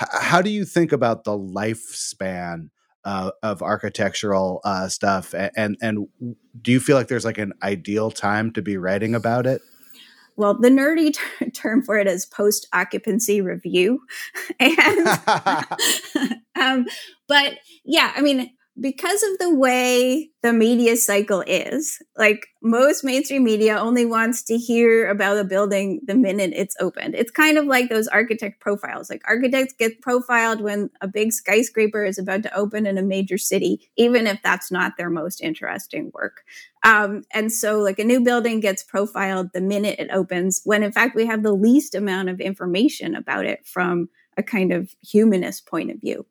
h- 0.00 0.08
how 0.12 0.40
do 0.40 0.50
you 0.50 0.64
think 0.64 0.92
about 0.92 1.24
the 1.24 1.36
lifespan 1.36 2.70
uh, 3.04 3.32
of 3.42 3.62
architectural 3.62 4.60
uh, 4.64 4.88
stuff? 4.88 5.34
And 5.34 5.76
and 5.82 6.06
do 6.62 6.72
you 6.72 6.80
feel 6.80 6.96
like 6.96 7.08
there's 7.08 7.24
like 7.24 7.38
an 7.38 7.52
ideal 7.62 8.10
time 8.10 8.52
to 8.52 8.62
be 8.62 8.76
writing 8.76 9.14
about 9.14 9.46
it? 9.46 9.60
Well, 10.36 10.58
the 10.58 10.68
nerdy 10.68 11.14
ter- 11.38 11.50
term 11.50 11.82
for 11.82 11.98
it 11.98 12.06
is 12.06 12.26
post 12.26 12.66
occupancy 12.72 13.40
review. 13.40 14.00
and, 14.60 15.08
um, 16.56 16.86
but 17.28 17.58
yeah, 17.84 18.12
I 18.14 18.20
mean, 18.20 18.50
because 18.78 19.22
of 19.22 19.38
the 19.38 19.54
way 19.54 20.30
the 20.42 20.52
media 20.52 20.96
cycle 20.96 21.42
is, 21.46 22.02
like 22.16 22.48
most 22.62 23.04
mainstream 23.04 23.42
media 23.42 23.78
only 23.78 24.04
wants 24.04 24.42
to 24.44 24.58
hear 24.58 25.08
about 25.08 25.38
a 25.38 25.44
building 25.44 26.00
the 26.04 26.14
minute 26.14 26.52
it's 26.54 26.76
opened. 26.78 27.14
It's 27.14 27.30
kind 27.30 27.56
of 27.56 27.64
like 27.64 27.88
those 27.88 28.06
architect 28.08 28.60
profiles. 28.60 29.08
Like 29.08 29.22
architects 29.26 29.74
get 29.78 30.02
profiled 30.02 30.60
when 30.60 30.90
a 31.00 31.08
big 31.08 31.32
skyscraper 31.32 32.04
is 32.04 32.18
about 32.18 32.42
to 32.42 32.54
open 32.54 32.86
in 32.86 32.98
a 32.98 33.02
major 33.02 33.38
city, 33.38 33.88
even 33.96 34.26
if 34.26 34.40
that's 34.42 34.70
not 34.70 34.96
their 34.98 35.10
most 35.10 35.40
interesting 35.40 36.10
work. 36.12 36.44
Um, 36.84 37.22
and 37.32 37.50
so, 37.50 37.80
like 37.80 37.98
a 37.98 38.04
new 38.04 38.20
building 38.22 38.60
gets 38.60 38.82
profiled 38.82 39.52
the 39.54 39.60
minute 39.62 39.98
it 39.98 40.10
opens, 40.12 40.60
when 40.64 40.82
in 40.82 40.92
fact 40.92 41.16
we 41.16 41.26
have 41.26 41.42
the 41.42 41.54
least 41.54 41.94
amount 41.94 42.28
of 42.28 42.40
information 42.40 43.16
about 43.16 43.46
it 43.46 43.66
from 43.66 44.10
a 44.36 44.42
kind 44.42 44.72
of 44.72 44.94
humanist 45.02 45.66
point 45.66 45.90
of 45.90 46.00
view. 46.00 46.26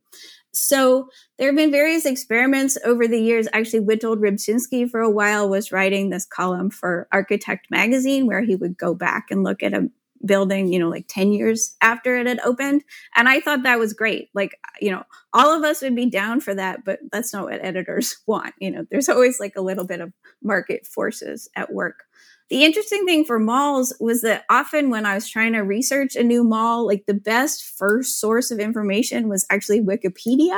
So 0.55 1.09
there 1.37 1.47
have 1.47 1.55
been 1.55 1.71
various 1.71 2.05
experiments 2.05 2.77
over 2.85 3.07
the 3.07 3.19
years. 3.19 3.47
Actually, 3.53 3.85
Witold 3.85 4.17
Rybczynski 4.17 4.89
for 4.89 4.99
a 4.99 5.09
while 5.09 5.49
was 5.49 5.71
writing 5.71 6.09
this 6.09 6.25
column 6.25 6.69
for 6.69 7.07
Architect 7.11 7.67
magazine 7.69 8.27
where 8.27 8.41
he 8.41 8.55
would 8.55 8.77
go 8.77 8.93
back 8.93 9.27
and 9.29 9.43
look 9.43 9.63
at 9.63 9.73
a 9.73 9.89
building, 10.25 10.71
you 10.71 10.79
know, 10.79 10.89
like 10.89 11.05
10 11.07 11.31
years 11.31 11.75
after 11.81 12.17
it 12.17 12.27
had 12.27 12.39
opened. 12.39 12.83
And 13.15 13.29
I 13.29 13.39
thought 13.39 13.63
that 13.63 13.79
was 13.79 13.93
great. 13.93 14.29
Like, 14.33 14.57
you 14.81 14.91
know, 14.91 15.03
all 15.33 15.55
of 15.55 15.63
us 15.63 15.81
would 15.81 15.95
be 15.95 16.09
down 16.09 16.39
for 16.41 16.55
that, 16.55 16.83
but 16.85 16.99
that's 17.11 17.33
not 17.33 17.45
what 17.45 17.63
editors 17.63 18.17
want. 18.27 18.53
You 18.59 18.71
know, 18.71 18.85
there's 18.89 19.09
always 19.09 19.39
like 19.39 19.53
a 19.55 19.61
little 19.61 19.85
bit 19.85 20.01
of 20.01 20.13
market 20.41 20.87
forces 20.87 21.49
at 21.55 21.71
work. 21.71 22.04
The 22.49 22.63
interesting 22.63 23.05
thing 23.05 23.25
for 23.25 23.39
malls 23.39 23.93
was 23.99 24.21
that 24.21 24.45
often 24.49 24.89
when 24.89 25.05
I 25.05 25.15
was 25.15 25.27
trying 25.27 25.53
to 25.53 25.61
research 25.61 26.15
a 26.15 26.23
new 26.23 26.43
mall, 26.43 26.85
like 26.85 27.05
the 27.07 27.13
best 27.13 27.63
first 27.63 28.19
source 28.19 28.51
of 28.51 28.59
information 28.59 29.29
was 29.29 29.45
actually 29.49 29.81
Wikipedia 29.81 30.57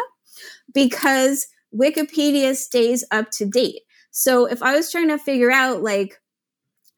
because 0.73 1.47
Wikipedia 1.73 2.56
stays 2.56 3.06
up 3.12 3.32
to 3.32 3.45
date. 3.45 3.82
So 4.12 4.45
if 4.45 4.62
I 4.62 4.76
was 4.76 4.91
trying 4.91 5.08
to 5.10 5.17
figure 5.17 5.52
out 5.52 5.82
like 5.82 6.19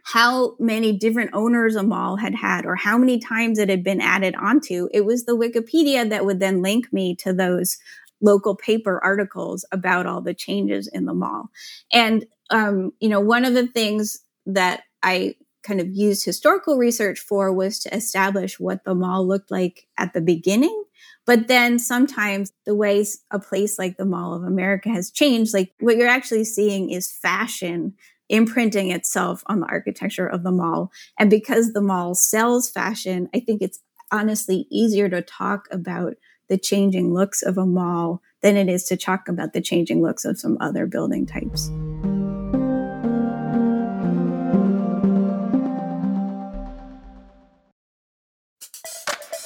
how 0.04 0.56
many 0.60 0.98
different 0.98 1.32
owners 1.34 1.76
a 1.76 1.84
mall 1.84 2.16
had 2.16 2.34
had 2.34 2.66
or 2.66 2.76
how 2.76 2.98
many 2.98 3.20
times 3.20 3.60
it 3.60 3.70
had 3.70 3.84
been 3.84 4.02
added 4.02 4.34
onto, 4.36 4.88
it 4.92 5.06
was 5.06 5.26
the 5.26 5.38
Wikipedia 5.38 6.10
that 6.10 6.26
would 6.26 6.40
then 6.40 6.64
link 6.64 6.92
me 6.92 7.16
to 7.18 7.32
those 7.32 7.78
local 8.22 8.56
paper 8.56 9.00
articles 9.04 9.66
about 9.72 10.08
all 10.08 10.22
the 10.22 10.34
changes 10.34 10.88
in 10.88 11.06
the 11.06 11.14
mall. 11.14 11.50
And, 11.94 12.26
um, 12.50 12.92
you 13.00 13.08
know, 13.08 13.20
one 13.20 13.46
of 13.46 13.54
the 13.54 13.68
things 13.68 14.20
that 14.54 14.84
I 15.04 15.36
kind 15.64 15.82
of 15.82 15.90
used 15.90 16.26
historical 16.26 16.78
research 16.78 17.20
for 17.20 17.52
was 17.54 17.80
to 17.80 17.94
establish 17.94 18.60
what 18.60 18.84
the 18.86 18.96
mall 18.96 19.28
looked 19.28 19.52
like 19.52 19.88
at 19.98 20.14
the 20.14 20.22
beginning. 20.22 20.84
But 21.26 21.48
then 21.48 21.80
sometimes 21.80 22.52
the 22.66 22.76
ways 22.76 23.20
a 23.30 23.40
place 23.40 23.78
like 23.78 23.98
the 23.98 24.06
Mall 24.06 24.34
of 24.34 24.44
America 24.44 24.90
has 24.90 25.12
changed, 25.12 25.54
like 25.54 25.74
what 25.80 25.96
you're 25.96 26.08
actually 26.08 26.46
seeing 26.46 26.90
is 26.90 27.12
fashion 27.12 27.94
imprinting 28.30 28.92
itself 28.92 29.44
on 29.48 29.60
the 29.60 29.68
architecture 29.68 30.28
of 30.28 30.44
the 30.44 30.52
mall. 30.52 30.92
And 31.18 31.30
because 31.30 31.74
the 31.74 31.82
mall 31.82 32.16
sells 32.16 32.70
fashion, 32.70 33.30
I 33.34 33.40
think 33.40 33.62
it's 33.62 33.80
honestly 34.12 34.66
easier 34.72 35.10
to 35.10 35.22
talk 35.22 35.68
about 35.72 36.14
the 36.48 36.58
changing 36.58 37.14
looks 37.14 37.42
of 37.42 37.58
a 37.58 37.66
mall 37.66 38.22
than 38.42 38.56
it 38.56 38.70
is 38.70 38.86
to 38.86 38.98
talk 38.98 39.28
about 39.28 39.54
the 39.54 39.62
changing 39.62 40.02
looks 40.02 40.26
of 40.26 40.40
some 40.40 40.58
other 40.60 40.86
building 40.86 41.26
types. 41.26 41.70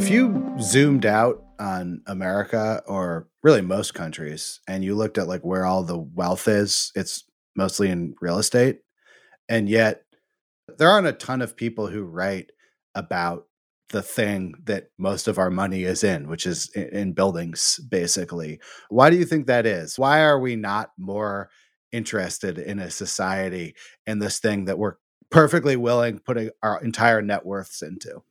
If 0.00 0.08
you 0.08 0.56
zoomed 0.58 1.04
out 1.04 1.44
on 1.58 2.00
America 2.06 2.82
or 2.86 3.28
really 3.42 3.60
most 3.60 3.92
countries 3.92 4.60
and 4.66 4.82
you 4.82 4.94
looked 4.94 5.18
at 5.18 5.28
like 5.28 5.42
where 5.42 5.66
all 5.66 5.82
the 5.82 5.98
wealth 5.98 6.48
is, 6.48 6.90
it's 6.94 7.24
mostly 7.54 7.90
in 7.90 8.14
real 8.18 8.38
estate. 8.38 8.80
And 9.46 9.68
yet 9.68 10.04
there 10.78 10.88
aren't 10.88 11.06
a 11.06 11.12
ton 11.12 11.42
of 11.42 11.54
people 11.54 11.86
who 11.86 12.02
write 12.04 12.50
about 12.94 13.44
the 13.90 14.00
thing 14.00 14.54
that 14.64 14.86
most 14.96 15.28
of 15.28 15.38
our 15.38 15.50
money 15.50 15.82
is 15.82 16.02
in, 16.02 16.28
which 16.28 16.46
is 16.46 16.70
in, 16.70 16.88
in 16.88 17.12
buildings, 17.12 17.78
basically. 17.90 18.58
Why 18.88 19.10
do 19.10 19.16
you 19.16 19.26
think 19.26 19.48
that 19.48 19.66
is? 19.66 19.98
Why 19.98 20.22
are 20.22 20.40
we 20.40 20.56
not 20.56 20.92
more 20.96 21.50
interested 21.92 22.58
in 22.58 22.78
a 22.78 22.90
society 22.90 23.74
in 24.06 24.18
this 24.18 24.38
thing 24.38 24.64
that 24.64 24.78
we're 24.78 24.94
perfectly 25.30 25.76
willing 25.76 26.20
putting 26.20 26.48
our 26.62 26.82
entire 26.82 27.20
net 27.20 27.44
worths 27.44 27.82
into? 27.82 28.22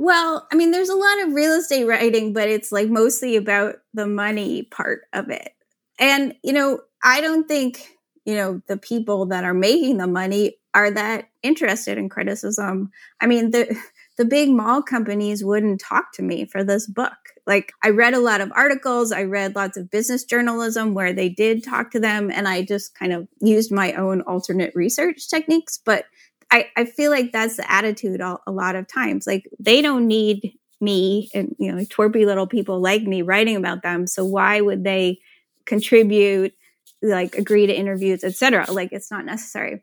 Well, 0.00 0.48
I 0.50 0.56
mean, 0.56 0.70
there's 0.70 0.88
a 0.88 0.94
lot 0.94 1.20
of 1.22 1.34
real 1.34 1.52
estate 1.52 1.84
writing, 1.84 2.32
but 2.32 2.48
it's 2.48 2.72
like 2.72 2.88
mostly 2.88 3.36
about 3.36 3.76
the 3.92 4.06
money 4.06 4.62
part 4.62 5.02
of 5.12 5.28
it. 5.28 5.52
And, 5.98 6.34
you 6.42 6.54
know, 6.54 6.80
I 7.04 7.20
don't 7.20 7.46
think, 7.46 7.86
you 8.24 8.34
know, 8.34 8.62
the 8.66 8.78
people 8.78 9.26
that 9.26 9.44
are 9.44 9.52
making 9.52 9.98
the 9.98 10.06
money 10.06 10.56
are 10.72 10.90
that 10.90 11.28
interested 11.42 11.98
in 11.98 12.08
criticism. 12.08 12.90
I 13.20 13.26
mean, 13.26 13.50
the 13.50 13.76
the 14.16 14.24
big 14.24 14.48
mall 14.48 14.82
companies 14.82 15.44
wouldn't 15.44 15.80
talk 15.82 16.12
to 16.14 16.22
me 16.22 16.46
for 16.46 16.64
this 16.64 16.86
book. 16.86 17.12
Like 17.46 17.72
I 17.84 17.90
read 17.90 18.14
a 18.14 18.20
lot 18.20 18.40
of 18.40 18.52
articles, 18.54 19.12
I 19.12 19.24
read 19.24 19.54
lots 19.54 19.76
of 19.76 19.90
business 19.90 20.24
journalism 20.24 20.94
where 20.94 21.12
they 21.12 21.28
did 21.28 21.62
talk 21.62 21.90
to 21.90 22.00
them, 22.00 22.30
and 22.32 22.48
I 22.48 22.62
just 22.62 22.94
kind 22.98 23.12
of 23.12 23.28
used 23.42 23.70
my 23.70 23.92
own 23.94 24.22
alternate 24.22 24.72
research 24.74 25.28
techniques. 25.28 25.78
But 25.84 26.06
I, 26.50 26.66
I 26.76 26.84
feel 26.84 27.10
like 27.10 27.32
that's 27.32 27.56
the 27.56 27.70
attitude 27.70 28.20
a, 28.20 28.38
a 28.46 28.50
lot 28.52 28.76
of 28.76 28.88
times. 28.88 29.26
Like 29.26 29.48
they 29.58 29.82
don't 29.82 30.06
need 30.06 30.54
me 30.80 31.30
and 31.34 31.54
you 31.58 31.70
know 31.70 31.82
twerpy 31.84 32.24
little 32.24 32.46
people 32.46 32.80
like 32.80 33.02
me 33.02 33.22
writing 33.22 33.56
about 33.56 33.82
them. 33.82 34.06
So 34.06 34.24
why 34.24 34.60
would 34.60 34.84
they 34.84 35.20
contribute, 35.66 36.54
like 37.02 37.36
agree 37.36 37.66
to 37.66 37.74
interviews, 37.74 38.24
etc.? 38.24 38.70
Like 38.70 38.92
it's 38.92 39.10
not 39.10 39.24
necessary. 39.24 39.82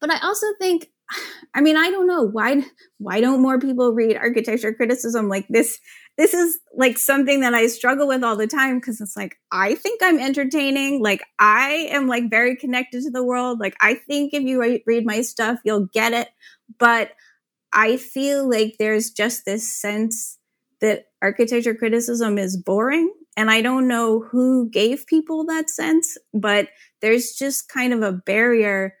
But 0.00 0.10
I 0.10 0.18
also 0.20 0.46
think 0.60 0.90
I 1.54 1.60
mean, 1.60 1.76
I 1.76 1.90
don't 1.90 2.06
know. 2.06 2.22
Why 2.22 2.62
why 2.98 3.20
don't 3.20 3.40
more 3.42 3.58
people 3.58 3.92
read 3.92 4.16
architecture 4.16 4.72
criticism? 4.74 5.28
Like 5.28 5.46
this 5.48 5.78
this 6.16 6.34
is 6.34 6.58
like 6.74 6.98
something 6.98 7.40
that 7.40 7.54
I 7.54 7.66
struggle 7.68 8.08
with 8.08 8.22
all 8.24 8.36
the 8.36 8.46
time 8.46 8.78
because 8.78 9.00
it's 9.00 9.16
like 9.16 9.36
I 9.50 9.74
think 9.74 10.02
I'm 10.02 10.18
entertaining, 10.18 11.02
like 11.02 11.22
I 11.38 11.88
am 11.90 12.06
like 12.08 12.30
very 12.30 12.56
connected 12.56 13.02
to 13.04 13.10
the 13.10 13.24
world, 13.24 13.60
like 13.60 13.76
I 13.80 13.94
think 13.94 14.34
if 14.34 14.42
you 14.42 14.60
read 14.86 15.06
my 15.06 15.22
stuff 15.22 15.58
you'll 15.64 15.86
get 15.92 16.12
it, 16.12 16.28
but 16.78 17.12
I 17.72 17.96
feel 17.96 18.48
like 18.48 18.76
there's 18.78 19.10
just 19.10 19.44
this 19.44 19.70
sense 19.70 20.38
that 20.80 21.06
architecture 21.22 21.74
criticism 21.74 22.38
is 22.38 22.56
boring 22.56 23.12
and 23.36 23.50
I 23.50 23.62
don't 23.62 23.88
know 23.88 24.20
who 24.20 24.68
gave 24.70 25.06
people 25.06 25.44
that 25.46 25.70
sense, 25.70 26.16
but 26.34 26.68
there's 27.02 27.32
just 27.32 27.68
kind 27.68 27.92
of 27.92 28.02
a 28.02 28.12
barrier 28.12 28.94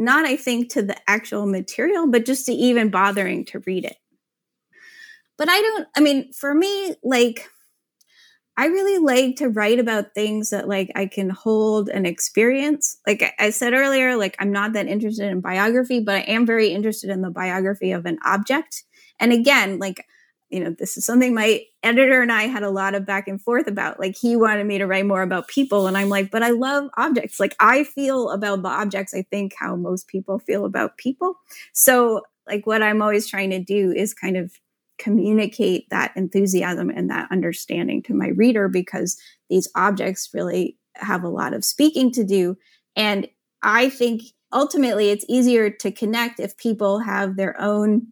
not 0.00 0.24
I 0.24 0.36
think 0.36 0.72
to 0.72 0.82
the 0.82 0.96
actual 1.06 1.46
material, 1.46 2.08
but 2.08 2.24
just 2.24 2.46
to 2.46 2.52
even 2.52 2.90
bothering 2.90 3.44
to 3.46 3.60
read 3.60 3.84
it. 3.84 3.96
But 5.38 5.48
I 5.48 5.60
don't, 5.60 5.88
I 5.96 6.00
mean, 6.00 6.32
for 6.32 6.54
me, 6.54 6.94
like, 7.04 7.48
I 8.56 8.66
really 8.66 8.98
like 8.98 9.36
to 9.36 9.48
write 9.48 9.78
about 9.78 10.14
things 10.14 10.50
that 10.50 10.68
like 10.68 10.90
I 10.94 11.06
can 11.06 11.30
hold 11.30 11.88
and 11.88 12.06
experience. 12.06 12.98
Like 13.06 13.32
I 13.38 13.48
said 13.50 13.72
earlier, 13.72 14.16
like 14.16 14.36
I'm 14.38 14.52
not 14.52 14.74
that 14.74 14.86
interested 14.86 15.30
in 15.30 15.40
biography, 15.40 16.00
but 16.00 16.16
I 16.16 16.20
am 16.20 16.44
very 16.44 16.68
interested 16.68 17.08
in 17.08 17.22
the 17.22 17.30
biography 17.30 17.92
of 17.92 18.04
an 18.04 18.18
object. 18.22 18.84
And 19.18 19.32
again, 19.32 19.78
like 19.78 20.04
you 20.50 20.62
know, 20.62 20.74
this 20.76 20.96
is 20.96 21.06
something 21.06 21.32
my 21.32 21.62
editor 21.82 22.20
and 22.20 22.32
I 22.32 22.42
had 22.42 22.64
a 22.64 22.70
lot 22.70 22.94
of 22.94 23.06
back 23.06 23.28
and 23.28 23.40
forth 23.40 23.68
about. 23.68 24.00
Like, 24.00 24.16
he 24.16 24.36
wanted 24.36 24.66
me 24.66 24.78
to 24.78 24.86
write 24.86 25.06
more 25.06 25.22
about 25.22 25.48
people. 25.48 25.86
And 25.86 25.96
I'm 25.96 26.08
like, 26.08 26.30
but 26.30 26.42
I 26.42 26.50
love 26.50 26.90
objects. 26.96 27.38
Like, 27.38 27.54
I 27.60 27.84
feel 27.84 28.30
about 28.30 28.62
the 28.62 28.68
objects, 28.68 29.14
I 29.14 29.22
think, 29.22 29.54
how 29.56 29.76
most 29.76 30.08
people 30.08 30.40
feel 30.40 30.64
about 30.64 30.98
people. 30.98 31.36
So, 31.72 32.22
like, 32.48 32.66
what 32.66 32.82
I'm 32.82 33.00
always 33.00 33.28
trying 33.28 33.50
to 33.50 33.62
do 33.62 33.92
is 33.92 34.12
kind 34.12 34.36
of 34.36 34.52
communicate 34.98 35.88
that 35.90 36.12
enthusiasm 36.16 36.90
and 36.90 37.08
that 37.10 37.28
understanding 37.30 38.02
to 38.02 38.14
my 38.14 38.28
reader 38.28 38.68
because 38.68 39.18
these 39.48 39.70
objects 39.74 40.30
really 40.34 40.76
have 40.96 41.22
a 41.22 41.28
lot 41.28 41.54
of 41.54 41.64
speaking 41.64 42.12
to 42.12 42.24
do. 42.24 42.56
And 42.96 43.28
I 43.62 43.88
think 43.88 44.22
ultimately 44.52 45.10
it's 45.10 45.24
easier 45.28 45.70
to 45.70 45.92
connect 45.92 46.40
if 46.40 46.56
people 46.56 46.98
have 46.98 47.36
their 47.36 47.58
own 47.60 48.08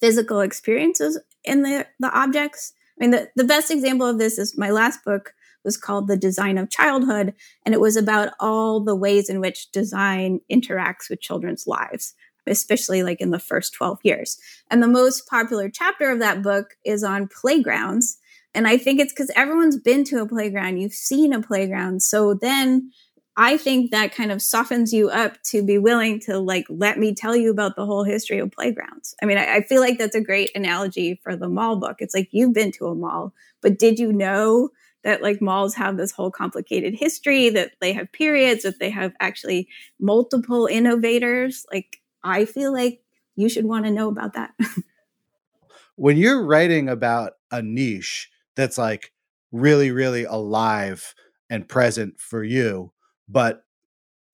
physical 0.00 0.40
experiences 0.40 1.18
in 1.44 1.62
the, 1.62 1.86
the 1.98 2.10
objects. 2.10 2.72
I 2.98 3.04
mean, 3.04 3.10
the, 3.10 3.30
the 3.36 3.44
best 3.44 3.70
example 3.70 4.06
of 4.06 4.18
this 4.18 4.38
is 4.38 4.56
my 4.56 4.70
last 4.70 5.04
book 5.04 5.34
was 5.64 5.76
called 5.76 6.08
The 6.08 6.16
Design 6.16 6.58
of 6.58 6.70
Childhood, 6.70 7.34
and 7.64 7.74
it 7.74 7.80
was 7.80 7.96
about 7.96 8.32
all 8.40 8.80
the 8.80 8.96
ways 8.96 9.28
in 9.28 9.40
which 9.40 9.70
design 9.70 10.40
interacts 10.50 11.08
with 11.08 11.20
children's 11.20 11.66
lives, 11.66 12.14
especially 12.46 13.02
like 13.02 13.20
in 13.20 13.30
the 13.30 13.38
first 13.38 13.74
12 13.74 14.00
years. 14.02 14.38
And 14.70 14.82
the 14.82 14.88
most 14.88 15.28
popular 15.28 15.68
chapter 15.68 16.10
of 16.10 16.18
that 16.18 16.42
book 16.42 16.76
is 16.84 17.04
on 17.04 17.28
playgrounds. 17.28 18.18
And 18.54 18.66
I 18.66 18.76
think 18.76 19.00
it's 19.00 19.12
because 19.12 19.30
everyone's 19.36 19.78
been 19.78 20.04
to 20.04 20.20
a 20.20 20.28
playground, 20.28 20.78
you've 20.78 20.92
seen 20.92 21.32
a 21.32 21.40
playground. 21.40 22.02
So 22.02 22.34
then 22.34 22.90
I 23.36 23.56
think 23.56 23.90
that 23.90 24.14
kind 24.14 24.30
of 24.30 24.42
softens 24.42 24.92
you 24.92 25.08
up 25.08 25.42
to 25.44 25.64
be 25.64 25.78
willing 25.78 26.20
to 26.20 26.38
like 26.38 26.66
let 26.68 26.98
me 26.98 27.14
tell 27.14 27.34
you 27.34 27.50
about 27.50 27.76
the 27.76 27.86
whole 27.86 28.04
history 28.04 28.38
of 28.38 28.52
playgrounds. 28.52 29.14
I 29.22 29.26
mean, 29.26 29.38
I, 29.38 29.56
I, 29.56 29.62
feel 29.62 29.80
like 29.80 29.96
that's 29.96 30.14
a 30.14 30.20
great 30.20 30.50
analogy 30.54 31.18
for 31.22 31.34
the 31.34 31.48
mall 31.48 31.76
book. 31.76 31.96
It's 32.00 32.14
like 32.14 32.28
you've 32.30 32.52
been 32.52 32.72
to 32.72 32.88
a 32.88 32.94
mall, 32.94 33.32
but 33.62 33.78
did 33.78 33.98
you 33.98 34.12
know 34.12 34.68
that 35.02 35.22
like 35.22 35.40
malls 35.40 35.74
have 35.74 35.96
this 35.96 36.12
whole 36.12 36.30
complicated 36.30 36.94
history, 36.94 37.48
that 37.50 37.72
they 37.80 37.92
have 37.94 38.12
periods, 38.12 38.64
that 38.64 38.78
they 38.78 38.90
have 38.90 39.14
actually 39.18 39.68
multiple 39.98 40.66
innovators? 40.66 41.64
Like, 41.72 42.00
I 42.22 42.44
feel 42.44 42.72
like 42.72 43.00
you 43.34 43.48
should 43.48 43.64
want 43.64 43.86
to 43.86 43.90
know 43.90 44.08
about 44.08 44.34
that. 44.34 44.52
when 45.96 46.16
you're 46.16 46.44
writing 46.44 46.88
about 46.88 47.32
a 47.50 47.62
niche 47.62 48.30
that's 48.54 48.76
like 48.76 49.12
really, 49.50 49.90
really 49.90 50.24
alive 50.24 51.14
and 51.50 51.68
present 51.68 52.20
for 52.20 52.44
you 52.44 52.92
but 53.32 53.64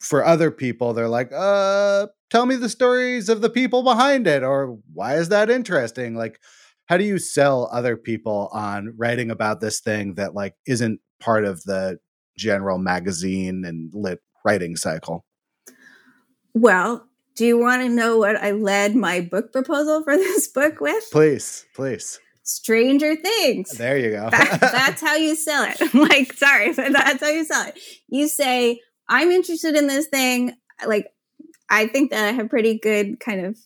for 0.01 0.25
other 0.25 0.51
people, 0.51 0.93
they're 0.93 1.09
like, 1.09 1.31
uh, 1.35 2.07
tell 2.31 2.47
me 2.47 2.57
the 2.57 2.69
stories 2.69 3.29
of 3.29 3.41
the 3.41 3.51
people 3.51 3.83
behind 3.83 4.27
it, 4.27 4.43
or 4.43 4.79
why 4.93 5.17
is 5.17 5.29
that 5.31 5.51
interesting? 5.51 6.15
Like, 6.15 6.39
how 6.87 6.97
do 6.97 7.05
you 7.05 7.19
sell 7.19 7.69
other 7.73 7.97
people 7.97 8.49
on 8.53 8.95
writing 8.97 9.31
about 9.31 9.61
this 9.61 9.81
thing 9.81 10.15
that 10.15 10.35
like 10.35 10.55
isn't 10.67 11.01
part 11.21 11.45
of 11.45 11.63
the 11.65 11.99
general 12.37 12.79
magazine 12.79 13.65
and 13.65 13.91
lit 13.93 14.21
writing 14.45 14.77
cycle? 14.77 15.25
Well, 16.55 17.07
do 17.37 17.45
you 17.45 17.59
want 17.59 17.83
to 17.83 17.89
know 17.89 18.17
what 18.17 18.37
I 18.37 18.53
led 18.53 18.97
my 18.97 19.21
book 19.21 19.53
proposal 19.53 20.03
for 20.03 20.17
this 20.17 20.49
book 20.49 20.81
with? 20.81 21.05
Please, 21.13 21.67
please. 21.75 22.19
Stranger 22.43 23.15
Things. 23.15 23.73
There 23.73 23.99
you 23.99 24.11
go. 24.13 24.31
that, 24.31 24.59
that's 24.61 25.01
how 25.03 25.17
you 25.17 25.37
sell 25.37 25.67
it. 25.69 25.95
like, 25.95 26.33
sorry, 26.33 26.73
but 26.73 26.93
that's 26.93 27.23
how 27.23 27.29
you 27.29 27.45
sell 27.45 27.67
it. 27.67 27.79
You 28.09 28.27
say, 28.27 28.81
I'm 29.09 29.31
interested 29.31 29.77
in 29.77 29.87
this 29.87 30.07
thing. 30.07 30.53
Like, 30.87 31.07
I 31.71 31.87
think 31.87 32.11
that 32.11 32.29
I 32.29 32.33
have 32.33 32.51
pretty 32.51 32.79
good 32.79 33.21
kind 33.21 33.44
of 33.44 33.59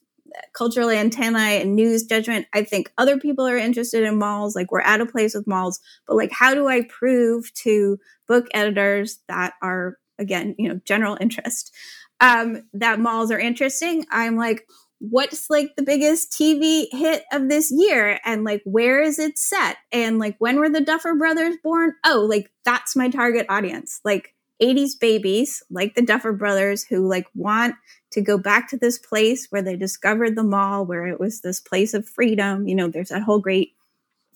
cultural 0.55 0.91
antennae 0.91 1.61
and 1.61 1.77
news 1.77 2.05
judgment. 2.05 2.47
I 2.53 2.65
think 2.65 2.93
other 2.97 3.19
people 3.19 3.47
are 3.47 3.57
interested 3.57 4.05
in 4.05 4.19
malls. 4.19 4.57
Like, 4.57 4.73
we're 4.73 4.81
at 4.81 5.01
a 5.01 5.07
place 5.07 5.35
with 5.35 5.47
malls, 5.47 5.81
but 6.07 6.17
like, 6.17 6.33
how 6.33 6.55
do 6.55 6.69
I 6.69 6.83
prove 6.83 7.53
to 7.55 7.99
book 8.27 8.47
editors 8.55 9.21
that 9.29 9.55
are, 9.63 9.99
again, 10.19 10.55
you 10.59 10.69
know, 10.69 10.81
general 10.85 11.19
interest, 11.21 11.75
um, 12.21 12.63
that 12.75 13.01
malls 13.01 13.31
are 13.31 13.39
interesting? 13.39 14.07
I'm 14.11 14.37
like, 14.37 14.67
what's 15.03 15.51
like 15.51 15.75
the 15.77 15.83
biggest 15.83 16.31
TV 16.31 16.87
hit 16.93 17.25
of 17.33 17.49
this 17.49 17.73
year 17.73 18.21
and 18.25 18.45
like 18.45 18.63
where 18.65 19.03
is 19.03 19.19
it 19.19 19.37
set 19.37 19.77
and 19.91 20.21
like 20.21 20.37
when 20.39 20.61
were 20.61 20.69
the 20.69 20.81
Duffer 20.81 21.17
brothers 21.17 21.57
born? 21.63 21.93
Oh, 22.07 22.25
like 22.31 22.53
that's 22.65 22.95
my 22.95 23.09
target 23.09 23.47
audience. 23.49 24.01
Like 24.05 24.33
80s 24.63 24.95
babies 24.95 25.63
like 25.71 25.95
the 25.95 26.03
Duffer 26.03 26.33
brothers 26.33 26.85
who 26.85 27.09
like 27.09 27.27
want 27.35 27.75
to 28.13 28.21
go 28.21 28.39
back 28.39 28.69
to 28.69 28.77
this 28.77 28.99
place 28.99 29.49
where 29.51 29.63
they 29.63 29.77
discovered 29.77 30.37
the 30.37 30.45
mall, 30.45 30.87
where 30.87 31.07
it 31.07 31.19
was 31.19 31.41
this 31.41 31.61
place 31.61 31.93
of 31.95 32.09
freedom. 32.09 32.69
You 32.69 32.77
know, 32.77 32.89
there's 32.89 33.09
that 33.09 33.23
whole 33.23 33.41
great 33.41 33.75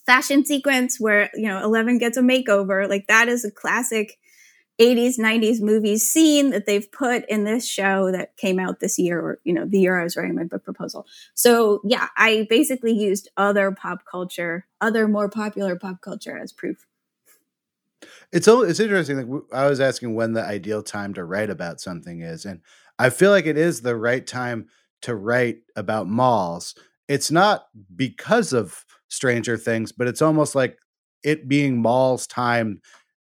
fashion 0.05 0.45
sequence 0.45 0.99
where, 0.99 1.31
you 1.35 1.47
know, 1.47 1.63
Eleven 1.63 1.99
gets 1.99 2.17
a 2.17 2.23
makeover. 2.23 2.89
Like 2.89 3.07
that 3.07 3.29
is 3.29 3.45
a 3.45 3.51
classic 3.51 4.19
80s, 4.81 5.19
90s 5.19 5.61
movies 5.61 6.11
scene 6.11 6.51
that 6.51 6.67
they've 6.67 6.91
put 6.93 7.25
in 7.29 7.45
this 7.45 7.67
show 7.67 8.13
that 8.13 8.37
came 8.37 8.59
out 8.59 8.81
this 8.81 8.99
year, 8.99 9.21
or, 9.21 9.39
you 9.45 9.55
know, 9.55 9.65
the 9.65 9.79
year 9.79 9.99
I 9.99 10.05
was 10.05 10.17
writing 10.17 10.35
my 10.35 10.45
book 10.45 10.65
proposal. 10.65 11.07
So 11.35 11.81
yeah, 11.85 12.09
I 12.17 12.47
basically 12.51 12.93
used 12.93 13.31
other 13.37 13.71
pop 13.73 14.05
culture, 14.11 14.67
other 14.81 15.09
more 15.09 15.31
popular 15.31 15.77
pop 15.77 16.03
culture 16.03 16.37
as 16.37 16.53
proof. 16.53 16.87
It's 18.33 18.49
it's 18.49 18.81
interesting. 18.81 19.17
Like 19.17 19.43
I 19.53 19.67
was 19.67 19.81
asking 19.81 20.15
when 20.15 20.33
the 20.33 20.45
ideal 20.45 20.83
time 20.83 21.15
to 21.15 21.25
write 21.25 21.51
about 21.51 21.81
something 21.81 22.21
is, 22.21 22.45
and 22.45 22.61
I 22.99 23.11
feel 23.11 23.31
like 23.31 23.47
it 23.47 23.59
is 23.59 23.81
the 23.81 23.97
right 23.97 24.27
time 24.27 24.69
to 25.03 25.15
write 25.15 25.59
about 25.77 26.09
malls. 26.09 26.75
It's 27.09 27.31
not 27.31 27.67
because 27.95 28.53
of 28.53 28.85
Stranger 29.09 29.57
Things, 29.57 29.93
but 29.93 30.09
it's 30.09 30.23
almost 30.23 30.55
like 30.55 30.79
it 31.23 31.49
being 31.49 31.81
malls 31.81 32.27
time 32.27 32.81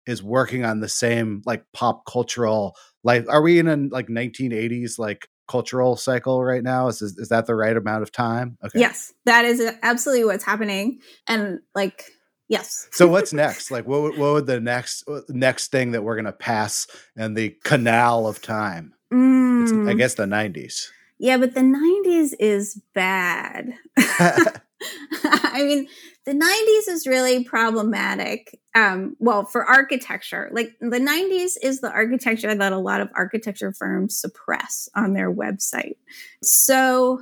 is 0.06 0.24
working 0.24 0.66
on 0.66 0.80
the 0.80 0.90
same 0.90 1.42
like 1.46 1.64
pop 1.74 2.06
cultural 2.06 2.76
life. 3.04 3.26
Are 3.30 3.42
we 3.42 3.60
in 3.60 3.68
a 3.68 3.76
like 3.76 4.08
1980s 4.08 4.98
like 4.98 5.28
cultural 5.48 5.96
cycle 5.96 6.44
right 6.44 6.64
now? 6.64 6.88
Is, 6.88 7.02
is 7.02 7.18
is 7.18 7.30
that 7.30 7.46
the 7.46 7.56
right 7.56 7.76
amount 7.76 8.04
of 8.04 8.12
time? 8.12 8.58
Okay. 8.64 8.80
Yes, 8.80 9.14
that 9.26 9.46
is 9.46 9.60
uh, 9.60 9.74
absolutely 9.84 10.26
what's 10.26 10.44
happening, 10.44 11.00
and 11.28 11.60
like 11.76 12.06
Yes. 12.52 12.90
so 12.92 13.08
what's 13.08 13.32
next? 13.32 13.72
Like, 13.72 13.88
what, 13.88 14.18
what 14.18 14.34
would 14.34 14.46
the 14.46 14.60
next 14.60 15.06
next 15.30 15.72
thing 15.72 15.92
that 15.92 16.04
we're 16.04 16.18
gonna 16.18 16.34
pass 16.34 16.86
in 17.16 17.34
the 17.34 17.56
canal 17.64 18.28
of 18.28 18.42
time? 18.42 18.94
Mm. 19.12 19.90
I 19.90 19.94
guess 19.94 20.16
the 20.16 20.26
'90s. 20.26 20.88
Yeah, 21.18 21.38
but 21.38 21.54
the 21.54 21.62
'90s 21.62 22.34
is 22.40 22.82
bad. 22.94 23.74
I 25.24 25.64
mean, 25.64 25.88
the 26.26 26.34
90s 26.34 26.94
is 26.94 27.08
really 27.08 27.44
problematic. 27.44 28.60
Um, 28.76 29.16
well, 29.20 29.46
for 29.46 29.66
architecture, 29.66 30.50
like 30.52 30.72
the 30.80 31.00
90s 31.00 31.54
is 31.62 31.82
the 31.82 31.92
architecture 31.92 32.54
that 32.54 32.74
a 32.74 32.78
lot 32.78 33.02
of 33.02 33.10
architecture 33.16 33.74
firms 33.74 34.20
suppress 34.20 34.90
on 34.96 35.14
their 35.14 35.34
website. 35.34 35.98
So 36.44 37.22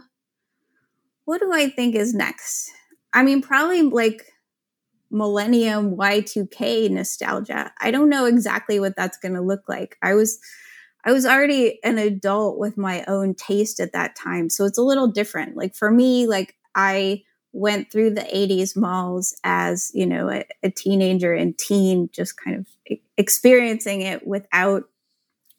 what 1.26 1.40
do 1.42 1.52
I 1.52 1.70
think 1.70 1.96
is 1.96 2.14
next? 2.14 2.72
I 3.14 3.24
mean, 3.24 3.42
probably 3.42 3.82
like 3.82 4.26
millennium 5.12 5.96
Y2K 5.96 6.90
nostalgia. 6.90 7.72
I 7.80 7.92
don't 7.92 8.10
know 8.10 8.26
exactly 8.26 8.80
what 8.80 8.96
that's 8.96 9.18
going 9.18 9.34
to 9.34 9.42
look 9.42 9.64
like. 9.68 9.98
I 10.02 10.14
was 10.14 10.40
I 11.06 11.14
was 11.14 11.26
already 11.26 11.80
an 11.84 11.98
adult 11.98 12.60
with 12.60 12.78
my 12.78 13.06
own 13.08 13.34
taste 13.34 13.80
at 13.80 13.94
that 13.94 14.16
time, 14.18 14.50
so 14.50 14.66
it's 14.66 14.78
a 14.78 14.84
little 14.84 15.08
different. 15.08 15.56
Like 15.56 15.74
for 15.74 15.90
me, 15.90 16.28
like 16.28 16.56
I 16.76 17.24
went 17.54 17.92
through 17.92 18.12
the 18.12 18.22
80s 18.22 18.76
malls 18.76 19.36
as, 19.44 19.92
you 19.94 20.06
know, 20.06 20.30
a, 20.30 20.46
a 20.62 20.70
teenager 20.70 21.34
and 21.34 21.58
teen 21.58 22.10
just 22.12 22.38
kind 22.38 22.58
of 22.58 22.98
experiencing 23.18 24.02
it 24.02 24.28
without 24.28 24.84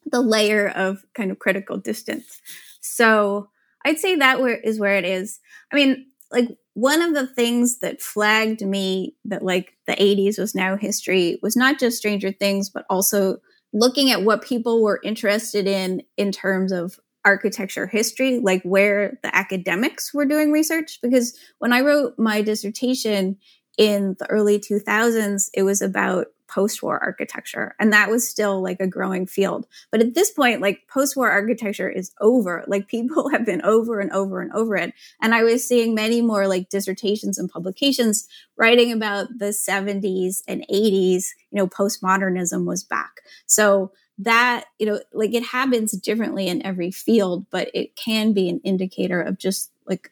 the 0.05 0.21
layer 0.21 0.69
of 0.69 1.03
kind 1.13 1.31
of 1.31 1.39
critical 1.39 1.77
distance. 1.77 2.39
So, 2.79 3.49
I'd 3.83 3.99
say 3.99 4.15
that 4.15 4.41
where 4.41 4.57
is 4.57 4.79
where 4.79 4.95
it 4.95 5.05
is. 5.05 5.39
I 5.71 5.75
mean, 5.75 6.10
like 6.31 6.47
one 6.73 7.01
of 7.01 7.13
the 7.13 7.27
things 7.27 7.79
that 7.79 8.01
flagged 8.01 8.61
me 8.61 9.15
that 9.25 9.43
like 9.43 9.73
the 9.87 9.93
80s 9.93 10.39
was 10.39 10.55
now 10.55 10.77
history 10.77 11.39
was 11.41 11.55
not 11.55 11.79
just 11.79 11.97
Stranger 11.97 12.31
Things, 12.31 12.69
but 12.69 12.85
also 12.89 13.37
looking 13.73 14.11
at 14.11 14.23
what 14.23 14.43
people 14.43 14.81
were 14.81 14.99
interested 15.03 15.67
in 15.67 16.03
in 16.17 16.31
terms 16.31 16.71
of 16.71 16.99
architecture 17.23 17.87
history, 17.87 18.39
like 18.39 18.63
where 18.63 19.19
the 19.23 19.35
academics 19.35 20.13
were 20.13 20.25
doing 20.25 20.51
research. 20.51 20.99
Because 21.01 21.37
when 21.59 21.73
I 21.73 21.81
wrote 21.81 22.17
my 22.17 22.41
dissertation 22.41 23.37
in 23.77 24.15
the 24.19 24.25
early 24.27 24.59
2000s, 24.59 25.49
it 25.53 25.63
was 25.63 25.81
about 25.81 26.27
post-war 26.51 26.99
architecture 26.99 27.75
and 27.79 27.93
that 27.93 28.09
was 28.09 28.27
still 28.27 28.61
like 28.61 28.79
a 28.79 28.87
growing 28.87 29.25
field. 29.25 29.65
But 29.91 30.01
at 30.01 30.13
this 30.13 30.31
point 30.31 30.61
like 30.61 30.87
post-war 30.87 31.29
architecture 31.29 31.89
is 31.89 32.11
over. 32.19 32.63
Like 32.67 32.87
people 32.87 33.29
have 33.31 33.45
been 33.45 33.61
over 33.63 33.99
and 33.99 34.11
over 34.11 34.41
and 34.41 34.51
over 34.53 34.75
it. 34.75 34.93
And 35.21 35.33
i 35.33 35.43
was 35.43 35.67
seeing 35.67 35.95
many 35.95 36.21
more 36.21 36.47
like 36.47 36.69
dissertations 36.69 37.37
and 37.37 37.49
publications 37.49 38.27
writing 38.57 38.91
about 38.91 39.27
the 39.37 39.45
70s 39.45 40.43
and 40.47 40.65
80s 40.71 41.25
you 41.51 41.57
know 41.57 41.67
postmodernism 41.67 42.65
was 42.65 42.83
back. 42.83 43.21
So 43.45 43.91
that 44.17 44.65
you 44.77 44.85
know 44.85 44.99
like 45.13 45.33
it 45.33 45.43
happens 45.43 45.93
differently 45.93 46.47
in 46.47 46.65
every 46.65 46.91
field 46.91 47.45
but 47.49 47.69
it 47.73 47.95
can 47.95 48.33
be 48.33 48.49
an 48.49 48.59
indicator 48.63 49.19
of 49.21 49.39
just 49.39 49.71
like 49.87 50.11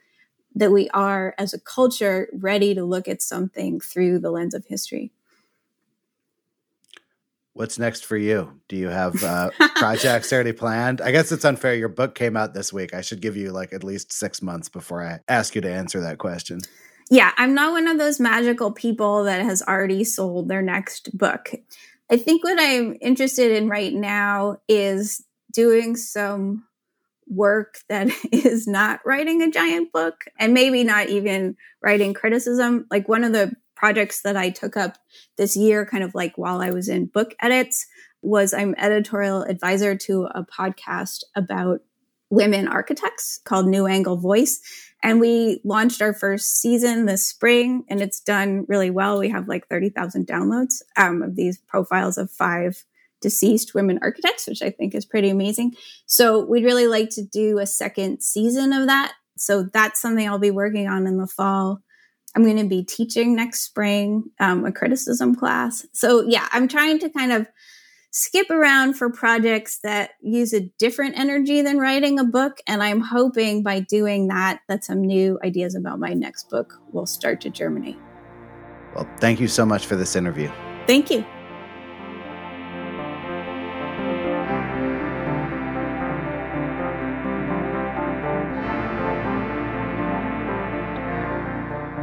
that 0.56 0.72
we 0.72 0.90
are 0.90 1.36
as 1.38 1.54
a 1.54 1.60
culture 1.60 2.28
ready 2.34 2.74
to 2.74 2.84
look 2.84 3.08
at 3.08 3.22
something 3.22 3.80
through 3.80 4.18
the 4.18 4.32
lens 4.32 4.56
of 4.56 4.66
history 4.66 5.12
What's 7.60 7.78
next 7.78 8.06
for 8.06 8.16
you? 8.16 8.54
Do 8.70 8.78
you 8.78 8.88
have 8.88 9.22
uh, 9.22 9.50
projects 9.76 10.32
already 10.32 10.54
planned? 10.54 11.02
I 11.02 11.12
guess 11.12 11.30
it's 11.30 11.44
unfair. 11.44 11.76
Your 11.76 11.90
book 11.90 12.16
came 12.16 12.38
out 12.38 12.54
this 12.54 12.72
week. 12.72 12.94
I 12.94 13.02
should 13.02 13.20
give 13.20 13.36
you 13.36 13.52
like 13.52 13.74
at 13.74 13.84
least 13.84 14.14
six 14.14 14.42
months 14.42 14.70
before 14.70 15.06
I 15.06 15.20
ask 15.28 15.56
you 15.56 15.60
to 15.60 15.70
answer 15.70 16.00
that 16.00 16.20
question. 16.20 16.62
Yeah, 17.12 17.34
I'm 17.36 17.54
not 17.54 17.74
one 17.74 17.90
of 17.90 17.98
those 17.98 18.18
magical 18.18 18.72
people 18.72 19.26
that 19.26 19.42
has 19.42 19.62
already 19.62 20.06
sold 20.06 20.48
their 20.48 20.62
next 20.62 21.18
book. 21.18 21.52
I 22.10 22.16
think 22.16 22.46
what 22.46 22.58
I'm 22.62 22.96
interested 23.02 23.52
in 23.52 23.68
right 23.68 23.94
now 23.94 24.62
is 24.70 25.22
doing 25.52 25.98
some 25.98 26.64
work 27.28 27.80
that 27.90 28.10
is 28.32 28.68
not 28.68 29.02
writing 29.06 29.42
a 29.42 29.52
giant 29.52 29.92
book 29.92 30.24
and 30.40 30.54
maybe 30.54 30.86
not 30.86 31.10
even 31.10 31.58
writing 31.84 32.14
criticism. 32.14 32.86
Like 32.90 33.10
one 33.10 33.26
of 33.26 33.34
the 33.34 33.52
projects 33.80 34.22
that 34.24 34.36
I 34.36 34.50
took 34.50 34.76
up 34.76 34.98
this 35.38 35.56
year, 35.56 35.86
kind 35.86 36.04
of 36.04 36.14
like 36.14 36.38
while 36.38 36.62
I 36.62 36.72
was 36.72 36.90
in 36.90 37.06
book 37.06 37.34
edits, 37.42 37.88
was 38.22 38.54
I'm 38.54 38.76
editorial 38.78 39.44
advisor 39.44 39.96
to 39.96 40.26
a 40.26 40.44
podcast 40.44 41.24
about 41.34 41.80
women 42.30 42.68
architects 42.68 43.40
called 43.46 43.68
New 43.68 43.88
Angle 43.88 44.18
Voice. 44.18 44.60
And 45.02 45.22
we 45.22 45.62
launched 45.64 46.02
our 46.02 46.14
first 46.14 46.60
season 46.60 47.06
this 47.06 47.26
spring 47.26 47.86
and 47.90 48.02
it's 48.02 48.20
done 48.20 48.66
really 48.68 48.90
well. 48.90 49.18
We 49.18 49.30
have 49.30 49.48
like 49.48 49.70
30,000 49.70 50.28
downloads 50.28 50.82
um, 50.98 51.22
of 51.22 51.38
these 51.38 51.58
profiles 51.58 52.18
of 52.18 52.30
five 52.30 52.84
deceased 53.22 53.74
women 53.74 54.00
architects, 54.02 54.46
which 54.46 54.62
I 54.62 54.72
think 54.72 54.94
is 54.94 55.06
pretty 55.06 55.30
amazing. 55.30 55.76
So 56.06 56.46
we'd 56.46 56.66
really 56.66 56.88
like 56.88 57.12
to 57.12 57.24
do 57.24 57.60
a 57.60 57.66
second 57.66 58.22
season 58.22 58.74
of 58.74 58.88
that. 58.88 59.14
So 59.38 59.64
that's 59.64 60.02
something 60.02 60.28
I'll 60.28 60.38
be 60.38 60.52
working 60.52 60.90
on 60.90 61.08
in 61.08 61.18
the 61.18 61.28
fall. 61.28 61.82
I'm 62.36 62.44
going 62.44 62.58
to 62.58 62.66
be 62.66 62.84
teaching 62.84 63.36
next 63.36 63.62
spring 63.62 64.26
um, 64.40 64.66
a 64.66 64.72
criticism 64.72 65.36
class. 65.36 65.86
So, 65.94 66.22
yeah, 66.22 66.48
I'm 66.52 66.68
trying 66.68 67.00
to 67.00 67.10
kind 67.10 67.32
of 67.32 67.48
skip 68.12 68.50
around 68.50 68.96
for 68.96 69.12
projects 69.12 69.80
that 69.84 70.12
use 70.22 70.54
a 70.54 70.62
different 70.80 71.18
energy 71.18 71.62
than 71.62 71.78
writing 71.78 72.20
a 72.20 72.24
book. 72.24 72.58
And 72.68 72.82
I'm 72.82 73.02
hoping 73.02 73.64
by 73.64 73.82
doing 73.82 74.28
that, 74.28 74.62
that 74.68 74.84
some 74.84 75.02
new 75.02 75.40
ideas 75.44 75.76
about 75.76 76.00
my 76.00 76.14
next 76.14 76.50
book 76.50 76.74
will 76.92 77.06
start 77.06 77.42
to 77.42 77.50
germinate. 77.50 77.98
Well, 78.96 79.08
thank 79.20 79.40
you 79.40 79.48
so 79.48 79.66
much 79.66 79.86
for 79.86 79.96
this 79.96 80.16
interview. 80.16 80.52
Thank 80.88 81.12
you. 81.12 81.24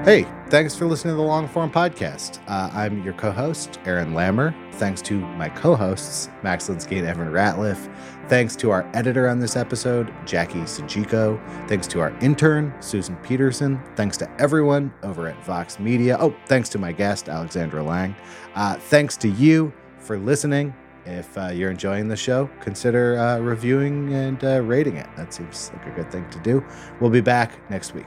Hey, 0.04 0.24
thanks 0.50 0.76
for 0.76 0.86
listening 0.86 1.14
to 1.14 1.16
the 1.16 1.28
Longform 1.28 1.72
Podcast. 1.72 2.40
Uh, 2.46 2.70
I'm 2.72 3.02
your 3.02 3.14
co 3.14 3.32
host, 3.32 3.80
Aaron 3.84 4.12
Lammer. 4.12 4.54
Thanks 4.74 5.02
to 5.02 5.18
my 5.18 5.48
co 5.48 5.74
hosts, 5.74 6.28
Max 6.44 6.68
Linsky 6.68 6.98
and 6.98 7.08
Evan 7.08 7.32
Ratliff. 7.32 7.92
Thanks 8.28 8.54
to 8.56 8.70
our 8.70 8.88
editor 8.94 9.28
on 9.28 9.40
this 9.40 9.56
episode, 9.56 10.14
Jackie 10.24 10.60
Sojico. 10.60 11.40
Thanks 11.68 11.88
to 11.88 11.98
our 11.98 12.16
intern, 12.20 12.72
Susan 12.78 13.16
Peterson. 13.16 13.82
Thanks 13.96 14.16
to 14.18 14.30
everyone 14.40 14.94
over 15.02 15.26
at 15.26 15.44
Vox 15.44 15.80
Media. 15.80 16.16
Oh, 16.20 16.36
thanks 16.46 16.68
to 16.68 16.78
my 16.78 16.92
guest, 16.92 17.28
Alexandra 17.28 17.82
Lange. 17.82 18.14
Uh, 18.54 18.76
thanks 18.76 19.16
to 19.16 19.28
you 19.28 19.72
for 19.98 20.18
listening. 20.18 20.72
If 21.04 21.36
uh, 21.36 21.48
you're 21.48 21.70
enjoying 21.72 22.06
the 22.06 22.16
show, 22.16 22.48
consider 22.60 23.18
uh, 23.18 23.38
reviewing 23.38 24.12
and 24.12 24.42
uh, 24.44 24.60
rating 24.62 24.96
it. 24.98 25.08
That 25.16 25.34
seems 25.34 25.72
like 25.72 25.86
a 25.86 25.90
good 25.90 26.12
thing 26.12 26.30
to 26.30 26.38
do. 26.40 26.64
We'll 27.00 27.10
be 27.10 27.20
back 27.20 27.58
next 27.70 27.92
week. 27.92 28.06